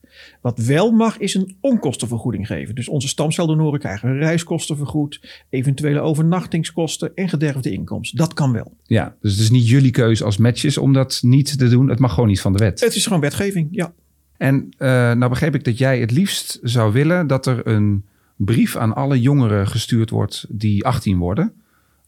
Wat 0.42 0.60
wel 0.60 0.92
mag, 0.92 1.18
is 1.18 1.34
een 1.34 1.58
onkostenvergoeding 1.60 2.48
geven. 2.48 2.76
Dus 2.76 2.90
onze 2.90 3.08
stamceldonoren 3.08 3.80
krijgen 3.80 4.18
reiskosten 4.18 4.78
vergoed, 4.78 5.44
eventuele 5.50 6.00
overnachtingskosten 6.00 7.12
en 7.16 7.30
gederfde 7.30 7.72
inkomsten. 7.72 8.18
Dat 8.18 8.34
kan 8.34 8.52
wel. 8.52 8.74
Ja, 8.84 9.16
dus 9.22 9.32
het 9.32 9.42
is 9.42 9.50
niet 9.50 9.68
jullie 9.68 9.92
keuze 9.92 10.24
als 10.24 10.38
matches 10.38 10.78
om 10.78 10.94
dat 10.94 11.20
niet 11.22 11.58
te 11.58 11.70
doen. 11.70 11.90
Het 11.90 12.00
mag 12.00 12.14
gewoon 12.14 12.30
niet 12.30 12.42
van 12.42 12.54
de 12.54 12.60
wet. 12.60 12.80
Het 12.80 12.96
is 12.96 13.06
gewoon 13.06 13.22
wetgeving, 13.22 13.68
ja. 13.72 13.94
En 14.38 14.56
uh, 14.56 14.88
nou 14.90 15.30
begreep 15.30 15.56
ik 15.56 15.64
dat 15.64 15.78
jij 15.78 16.00
het 16.00 16.12
liefst 16.12 16.60
zou 16.62 16.94
willen 16.94 17.28
dat 17.28 17.46
er 17.46 17.68
een 17.68 18.06
brief 18.36 18.78
aan 18.78 18.96
alle 18.96 19.22
jongeren 19.22 19.68
gestuurd 19.68 20.10
wordt 20.10 20.46
die 20.50 20.86
18 20.86 21.18
worden. 21.18 21.54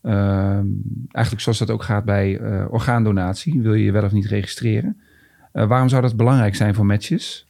Uh, 0.04 0.14
eigenlijk 1.12 1.40
zoals 1.40 1.58
dat 1.58 1.70
ook 1.70 1.84
gaat 1.84 2.06
bij 2.06 2.40
uh, 2.40 2.66
orgaandonatie. 2.70 3.62
Wil 3.62 3.74
je 3.74 3.84
je 3.84 3.92
wel 3.92 4.04
of 4.04 4.12
niet 4.12 4.26
registreren? 4.26 4.98
Uh, 5.54 5.68
waarom 5.68 5.90
zou 5.90 6.02
dat 6.02 6.16
belangrijk 6.16 6.56
zijn 6.56 6.76
voor 6.76 6.86
matches? 6.86 7.48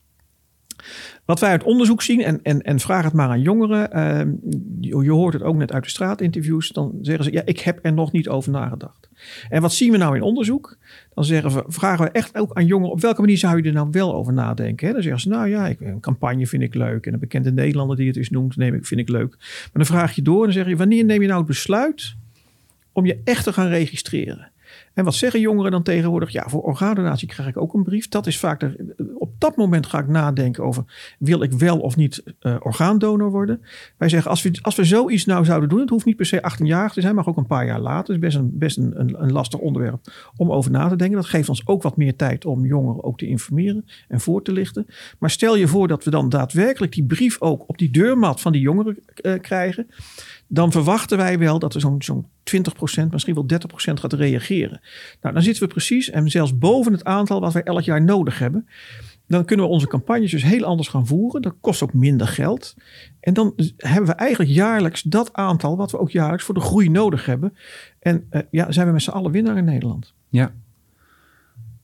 Wat 1.26 1.40
wij 1.40 1.50
uit 1.50 1.64
onderzoek 1.64 2.02
zien, 2.02 2.22
en, 2.22 2.40
en, 2.44 2.62
en 2.62 2.80
vraag 2.80 3.04
het 3.04 3.14
maar 3.14 3.30
aan 3.30 3.42
jongeren, 3.42 3.90
uh, 3.98 5.02
je, 5.04 5.12
hoort 5.12 5.34
het 5.34 5.44
ook 5.44 5.56
net 5.56 5.72
uit 5.72 5.84
de 5.84 5.90
straatinterviews, 5.90 6.70
dan 6.70 6.98
zeggen 7.02 7.24
ze, 7.24 7.32
ja, 7.32 7.42
ik 7.46 7.60
heb 7.60 7.80
er 7.82 7.94
nog 7.94 8.12
niet 8.12 8.30
over 8.30 8.52
nagedacht. 8.52 9.10
En 9.50 9.62
wat 9.62 9.74
zien 9.74 9.92
we 9.92 9.98
nou 9.98 10.16
in 10.16 10.22
onderzoek? 10.22 10.78
Dan 11.14 11.26
zeggen 11.26 11.52
we, 11.52 11.64
vragen 11.68 12.06
we 12.06 12.12
echt 12.12 12.38
ook 12.38 12.54
aan 12.54 12.66
jongeren, 12.66 12.94
op 12.94 13.02
welke 13.02 13.22
manier 13.22 13.38
zou 13.38 13.58
je 13.58 13.64
er 13.64 13.74
nou 13.74 13.88
wel 13.92 14.16
over 14.16 14.34
nadenken? 14.34 14.88
Hè? 14.88 14.94
Dan 14.94 15.02
zeggen 15.02 15.22
ze, 15.22 15.30
nou 15.30 15.48
ja, 15.48 15.68
ik, 15.68 15.80
een 15.80 16.00
campagne 16.00 16.48
vind 16.48 16.64
ik 16.64 16.74
leuk. 16.74 17.06
En 17.06 17.14
een 17.14 17.20
bekende 17.20 17.52
Nederlander 17.52 17.98
die 17.98 18.08
het 18.08 18.18
eens 18.18 18.30
noemt, 18.30 18.58
neem 18.58 18.74
ik, 18.74 18.86
vind 18.86 19.00
ik 19.00 19.10
leuk. 19.10 19.36
Maar 19.40 19.70
dan 19.74 19.86
vraag 19.86 20.16
je 20.16 20.22
door 20.22 20.40
en 20.40 20.44
dan 20.44 20.54
zeg 20.54 20.68
je, 20.68 20.76
wanneer 20.76 21.06
neem 21.06 21.22
je 21.22 21.28
nou 21.28 21.40
het 21.40 21.48
besluit 21.48 22.16
om 22.92 23.06
je 23.06 23.22
echt 23.24 23.44
te 23.44 23.54
gaan 23.54 23.68
registreren? 23.68 24.52
En 24.94 25.04
wat 25.04 25.16
zeggen 25.16 25.40
jongeren 25.40 25.72
dan 25.72 25.84
tegenwoordig? 25.84 26.30
Ja, 26.30 26.50
voor 26.50 26.62
orgaandonatie 26.62 27.28
krijg 27.28 27.50
ik 27.50 27.58
ook 27.58 27.74
een 27.74 27.84
brief. 27.84 28.08
Dat 28.08 28.28
is 28.28 28.40
vaak, 28.40 28.60
de, 28.60 29.13
op 29.34 29.40
dat 29.40 29.56
moment 29.56 29.86
ga 29.86 30.00
ik 30.00 30.08
nadenken 30.08 30.64
over, 30.64 31.16
wil 31.20 31.42
ik 31.42 31.52
wel 31.52 31.80
of 31.80 31.96
niet 31.96 32.24
uh, 32.42 32.56
orgaandonor 32.60 33.32
worden? 33.32 33.62
Wij 33.98 34.10
zeggen, 34.10 34.30
als 34.30 34.42
we, 34.42 34.60
als 34.62 34.76
we 34.76 34.84
zoiets 34.84 35.26
nou 35.26 35.46
zouden 35.46 35.70
doen, 35.70 35.80
het 35.80 35.90
hoeft 35.90 36.06
niet 36.06 36.16
per 36.16 36.26
se 36.26 36.42
18 36.42 36.66
jaar 36.66 36.92
te 36.92 37.02
zijn, 37.02 37.16
maar 37.16 37.28
ook 37.28 37.38
een 37.38 37.48
paar 37.48 37.66
jaar 37.66 37.80
later. 37.80 38.14
Het 38.14 38.24
is 38.24 38.30
best, 38.30 38.38
een, 38.38 38.58
best 38.58 38.78
een, 38.78 39.22
een, 39.22 39.32
lastig 39.32 39.60
onderwerp 39.60 40.12
om 40.36 40.52
over 40.52 40.72
na 40.72 40.88
te 40.88 40.96
denken. 40.96 41.18
Dat 41.18 41.26
geeft 41.26 41.50
ons 41.50 41.68
ook 41.68 41.84
wat 41.84 41.98
meer 41.98 42.16
tijd 42.16 42.46
om 42.46 42.66
jongeren 42.66 43.04
ook 43.04 43.18
te 43.18 43.28
informeren 43.28 43.86
en 44.08 44.20
voor 44.20 44.42
te 44.42 44.52
lichten. 44.52 44.86
Maar 45.20 45.30
stel 45.30 45.56
je 45.56 45.68
voor 45.68 45.88
dat 45.88 46.04
we 46.04 46.10
dan 46.10 46.30
daadwerkelijk 46.30 46.92
die 46.92 47.06
brief 47.06 47.42
ook 47.42 47.70
op 47.70 47.78
die 47.78 47.92
deurmat 47.92 48.42
van 48.42 48.52
die 48.52 48.62
jongeren 48.62 48.98
uh, 49.22 49.40
krijgen 49.40 49.88
dan 50.54 50.72
verwachten 50.72 51.18
wij 51.18 51.40
wel 51.40 51.60
dat 51.60 51.74
er 51.74 51.82
zo'n 51.82 52.02
zo'n 52.02 52.26
20%, 52.26 53.10
misschien 53.10 53.34
wel 53.34 53.46
30% 53.54 53.56
gaat 53.76 54.14
reageren. 54.14 54.82
Nou, 55.22 55.34
dan 55.34 55.44
zitten 55.44 55.64
we 55.64 55.70
precies 55.70 56.10
en 56.10 56.30
zelfs 56.30 56.58
boven 56.58 56.92
het 56.92 57.04
aantal 57.04 57.40
wat 57.40 57.54
wij 57.54 57.64
elk 57.64 57.82
jaar 57.82 58.04
nodig 58.04 58.40
hebben. 58.40 58.68
Dan 59.28 59.46
kunnen 59.46 59.66
we 59.66 59.72
onze 59.72 59.88
campagnes 59.88 60.32
dus 60.32 60.44
heel 60.44 60.64
anders 60.64 60.88
gaan 60.88 61.08
voeren. 61.08 61.42
Dat 61.42 61.56
kost 61.62 61.84
ook 61.84 61.94
minder 61.94 62.28
geld. 62.28 62.76
En 63.20 63.34
dan 63.34 63.54
hebben 63.78 64.10
we 64.10 64.16
eigenlijk 64.16 64.52
jaarlijks 64.52 65.02
dat 65.02 65.34
aantal 65.34 65.78
wat 65.78 65.92
we 65.92 66.00
ook 66.00 66.12
jaarlijks 66.12 66.44
voor 66.44 66.54
de 66.54 66.62
groei 66.62 66.90
nodig 66.90 67.26
hebben. 67.26 67.58
En 68.00 68.28
uh, 68.32 68.42
ja, 68.52 68.72
zijn 68.72 68.88
we 68.88 68.94
met 68.94 69.02
z'n 69.02 69.10
allen 69.10 69.32
winnaar 69.32 69.58
in 69.58 69.66
Nederland. 69.66 70.14
Ja. 70.30 70.54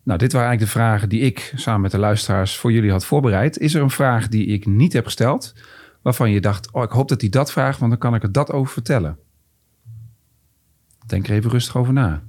Nou, 0.04 0.20
dit 0.20 0.32
waren 0.32 0.48
eigenlijk 0.48 0.74
de 0.74 0.80
vragen 0.80 1.10
die 1.10 1.22
ik 1.22 1.54
samen 1.56 1.82
met 1.82 1.92
de 1.92 2.00
luisteraars 2.00 2.58
voor 2.58 2.72
jullie 2.72 2.92
had 2.92 3.06
voorbereid. 3.06 3.58
Is 3.58 3.74
er 3.74 3.82
een 3.82 3.90
vraag 3.90 4.28
die 4.28 4.46
ik 4.46 4.66
niet 4.66 4.94
heb 4.94 5.06
gesteld? 5.06 5.54
waarvan 6.02 6.32
je 6.32 6.42
dacht, 6.42 6.72
oh, 6.72 6.84
ik 6.84 6.90
hoop 6.90 7.08
dat 7.08 7.22
hij 7.22 7.30
dat 7.30 7.52
vraagt, 7.52 7.80
want 7.80 7.92
dan 7.92 8.00
kan 8.00 8.16
ik 8.16 8.24
er 8.24 8.32
dat 8.32 8.52
over 8.52 8.74
vertellen? 8.74 9.18
Denk 11.06 11.28
er 11.28 11.34
even 11.34 11.52
rustig 11.52 11.78
over 11.78 11.94
na. 11.94 12.24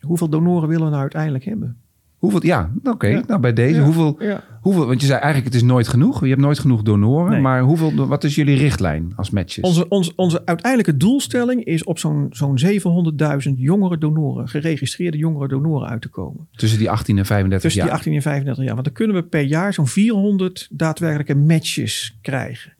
Hoeveel 0.00 0.28
donoren 0.28 0.68
willen 0.68 0.84
we 0.84 0.90
nou 0.90 1.02
uiteindelijk 1.02 1.44
hebben? 1.44 1.82
Hoeveel, 2.24 2.46
ja, 2.46 2.70
oké. 2.84 3.22
Nou, 3.26 3.40
bij 3.40 3.52
deze, 3.52 3.80
hoeveel, 3.80 4.18
hoeveel, 4.60 4.86
want 4.86 5.00
je 5.00 5.06
zei 5.06 5.20
eigenlijk 5.20 5.52
het 5.52 5.62
is 5.62 5.68
nooit 5.68 5.88
genoeg. 5.88 6.20
Je 6.20 6.28
hebt 6.28 6.40
nooit 6.40 6.58
genoeg 6.58 6.82
donoren. 6.82 7.42
Maar 7.42 7.60
hoeveel, 7.60 8.06
wat 8.06 8.24
is 8.24 8.34
jullie 8.34 8.56
richtlijn 8.56 9.12
als 9.16 9.30
matches? 9.30 9.64
Onze, 9.64 9.88
onze, 9.88 10.12
onze 10.16 10.42
uiteindelijke 10.44 10.96
doelstelling 10.96 11.64
is 11.64 11.84
op 11.84 11.98
zo'n 11.98 12.26
zo'n 12.30 12.58
700.000 13.48 13.52
jongere 13.56 13.98
donoren, 13.98 14.48
geregistreerde 14.48 15.18
jongere 15.18 15.48
donoren 15.48 15.88
uit 15.88 16.02
te 16.02 16.08
komen. 16.08 16.48
Tussen 16.52 16.78
die 16.78 16.90
18 16.90 17.18
en 17.18 17.26
35 17.26 17.70
Tussen 17.70 17.86
jaar? 17.86 17.96
Tussen 17.96 18.12
die 18.12 18.22
18 18.22 18.32
en 18.32 18.44
35 18.44 18.64
jaar. 18.64 18.74
Want 18.74 18.86
dan 18.86 18.94
kunnen 18.94 19.16
we 19.16 19.28
per 19.28 19.42
jaar 19.42 19.74
zo'n 19.74 19.86
400 19.86 20.68
daadwerkelijke 20.70 21.34
matches 21.34 22.18
krijgen. 22.22 22.72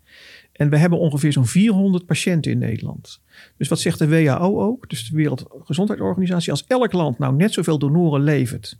En 0.53 0.71
we 0.71 0.77
hebben 0.77 0.99
ongeveer 0.99 1.33
zo'n 1.33 1.47
400 1.47 2.07
patiënten 2.07 2.53
in 2.53 2.59
Nederland. 2.59 3.21
Dus 3.57 3.69
wat 3.69 3.81
zegt 3.81 3.99
de 3.99 4.09
WHO 4.09 4.61
ook, 4.61 4.89
dus 4.89 5.09
de 5.09 5.17
Wereldgezondheidsorganisatie, 5.17 6.51
als 6.51 6.65
elk 6.67 6.93
land 6.93 7.19
nou 7.19 7.35
net 7.35 7.53
zoveel 7.53 7.79
donoren 7.79 8.23
levert 8.23 8.79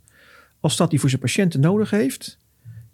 als 0.65 0.77
dat 0.77 0.89
hij 0.89 0.99
voor 0.99 1.09
zijn 1.09 1.21
patiënten 1.21 1.59
nodig 1.59 1.89
heeft, 1.89 2.37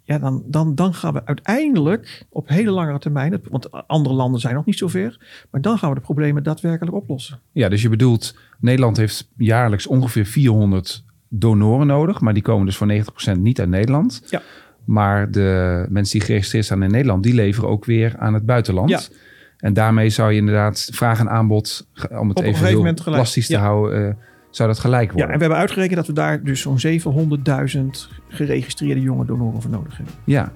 ja, 0.03 0.19
dan, 0.19 0.43
dan, 0.45 0.75
dan 0.75 0.93
gaan 0.93 1.13
we 1.13 1.25
uiteindelijk 1.25 2.25
op 2.29 2.47
hele 2.47 2.71
langere 2.71 2.99
termijn, 2.99 3.41
want 3.49 3.88
andere 3.88 4.15
landen 4.15 4.41
zijn 4.41 4.55
nog 4.55 4.65
niet 4.65 4.77
zo 4.77 4.88
ver, 4.88 5.19
maar 5.51 5.62
dan 5.62 5.77
gaan 5.77 5.89
we 5.89 5.95
de 5.95 6.01
problemen 6.01 6.43
daadwerkelijk 6.43 6.95
oplossen. 6.95 7.39
Ja, 7.51 7.69
dus 7.69 7.81
je 7.81 7.89
bedoelt, 7.89 8.36
Nederland 8.60 8.97
heeft 8.97 9.29
jaarlijks 9.38 9.88
ongeveer 9.88 10.25
400 10.25 11.03
donoren 11.27 11.88
nodig, 11.88 12.21
maar 12.21 12.34
die 12.34 12.43
komen 12.43 12.65
dus 12.65 12.77
voor 12.77 13.03
90% 13.36 13.39
niet 13.39 13.60
uit 13.60 13.69
Nederland. 13.69 14.23
Ja. 14.29 14.41
Maar 14.86 15.31
de 15.31 15.86
mensen 15.89 16.17
die 16.17 16.27
geregistreerd 16.27 16.65
staan 16.65 16.84
in 16.84 16.91
Nederland, 16.91 17.23
die 17.23 17.34
leveren 17.34 17.69
ook 17.69 17.86
weer 17.86 18.15
aan 18.17 18.34
het 18.34 18.45
buitenland. 18.45 18.89
Ja. 18.89 18.99
En 19.57 19.73
daarmee 19.73 20.10
zou 20.10 20.31
je 20.31 20.38
inderdaad 20.38 20.89
vraag 20.91 21.19
en 21.19 21.29
aanbod, 21.29 21.88
om 22.10 22.29
het 22.29 22.38
Op 22.38 22.43
even 22.43 22.67
heel 22.67 22.93
plastisch 22.93 23.47
te 23.47 23.57
houden, 23.57 24.07
uh, 24.07 24.13
zou 24.51 24.69
dat 24.69 24.79
gelijk 24.79 25.11
worden. 25.11 25.27
Ja, 25.27 25.33
en 25.33 25.39
we 25.39 25.43
hebben 25.43 25.59
uitgerekend 25.59 25.95
dat 25.95 26.07
we 26.07 26.13
daar 26.13 26.43
dus 26.43 26.61
zo'n 26.61 26.79
700.000 26.79 27.85
geregistreerde 28.27 29.01
jonge 29.01 29.25
donoren 29.25 29.61
voor 29.61 29.71
nodig 29.71 29.97
hebben. 29.97 30.15
Ja, 30.23 30.51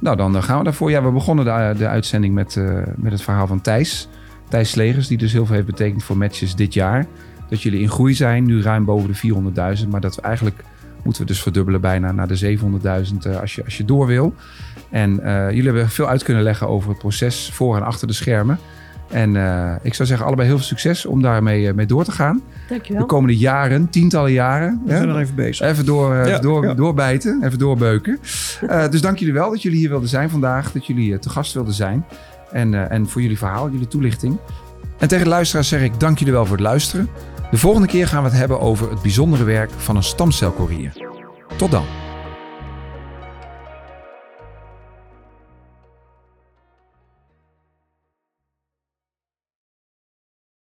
nou 0.00 0.16
dan 0.16 0.42
gaan 0.42 0.58
we 0.58 0.64
daarvoor. 0.64 0.90
Ja, 0.90 1.02
we 1.02 1.10
begonnen 1.10 1.44
de, 1.44 1.78
de 1.78 1.88
uitzending 1.88 2.34
met, 2.34 2.56
uh, 2.56 2.82
met 2.96 3.12
het 3.12 3.22
verhaal 3.22 3.46
van 3.46 3.60
Thijs. 3.60 4.08
Thijs 4.48 4.70
Slegers, 4.70 5.06
die 5.06 5.18
dus 5.18 5.32
heel 5.32 5.46
veel 5.46 5.54
heeft 5.54 5.66
betekend 5.66 6.04
voor 6.04 6.16
matches 6.16 6.54
dit 6.54 6.74
jaar. 6.74 7.06
Dat 7.48 7.62
jullie 7.62 7.80
in 7.80 7.88
groei 7.88 8.14
zijn, 8.14 8.44
nu 8.44 8.62
ruim 8.62 8.84
boven 8.84 9.12
de 9.12 9.78
400.000. 9.82 9.88
Maar 9.88 10.00
dat 10.00 10.14
we 10.14 10.22
eigenlijk 10.22 10.64
moeten 11.02 11.22
we 11.22 11.28
dus 11.28 11.42
verdubbelen 11.42 11.80
bijna 11.80 12.12
naar 12.12 12.28
de 12.28 12.58
700.000 12.58 12.64
uh, 13.26 13.40
als, 13.40 13.54
je, 13.54 13.64
als 13.64 13.76
je 13.76 13.84
door 13.84 14.06
wil. 14.06 14.34
En 14.90 15.10
uh, 15.10 15.48
jullie 15.48 15.64
hebben 15.64 15.88
veel 15.88 16.08
uit 16.08 16.22
kunnen 16.22 16.42
leggen 16.42 16.68
over 16.68 16.88
het 16.88 16.98
proces 16.98 17.50
voor 17.52 17.76
en 17.76 17.82
achter 17.82 18.06
de 18.06 18.12
schermen. 18.12 18.58
En 19.10 19.34
uh, 19.34 19.72
ik 19.82 19.94
zou 19.94 20.08
zeggen, 20.08 20.26
allebei 20.26 20.48
heel 20.48 20.56
veel 20.56 20.66
succes 20.66 21.06
om 21.06 21.22
daarmee 21.22 21.72
mee 21.72 21.86
door 21.86 22.04
te 22.04 22.12
gaan. 22.12 22.42
Dankjewel. 22.68 23.02
De 23.02 23.08
komende 23.08 23.36
jaren, 23.36 23.90
tientallen 23.90 24.32
jaren. 24.32 24.82
We 24.84 24.90
zijn 24.92 25.08
nog 25.08 25.18
even 25.18 25.34
bezig. 25.34 25.66
Even, 25.66 25.84
door, 25.84 26.14
ja, 26.14 26.24
even 26.24 26.42
door, 26.42 26.64
ja. 26.64 26.74
doorbijten, 26.74 27.42
even 27.44 27.58
doorbeuken. 27.58 28.18
dus 28.90 29.00
dank 29.00 29.18
jullie 29.18 29.34
wel 29.34 29.50
dat 29.50 29.62
jullie 29.62 29.78
hier 29.78 29.88
wilden 29.88 30.08
zijn 30.08 30.30
vandaag. 30.30 30.72
Dat 30.72 30.86
jullie 30.86 31.18
te 31.18 31.30
gast 31.30 31.54
wilden 31.54 31.74
zijn. 31.74 32.04
En, 32.52 32.90
en 32.90 33.08
voor 33.08 33.22
jullie 33.22 33.38
verhaal, 33.38 33.70
jullie 33.70 33.88
toelichting. 33.88 34.38
En 34.98 35.08
tegen 35.08 35.24
de 35.24 35.30
luisteraars 35.30 35.68
zeg 35.68 35.82
ik 35.82 36.00
dank 36.00 36.18
jullie 36.18 36.32
wel 36.32 36.46
voor 36.46 36.56
het 36.56 36.66
luisteren. 36.66 37.08
De 37.50 37.56
volgende 37.56 37.88
keer 37.88 38.08
gaan 38.08 38.22
we 38.22 38.28
het 38.28 38.38
hebben 38.38 38.60
over 38.60 38.90
het 38.90 39.02
bijzondere 39.02 39.44
werk 39.44 39.70
van 39.76 39.96
een 39.96 40.02
stamcelcourier. 40.02 40.92
Tot 41.56 41.70
dan. 41.70 42.09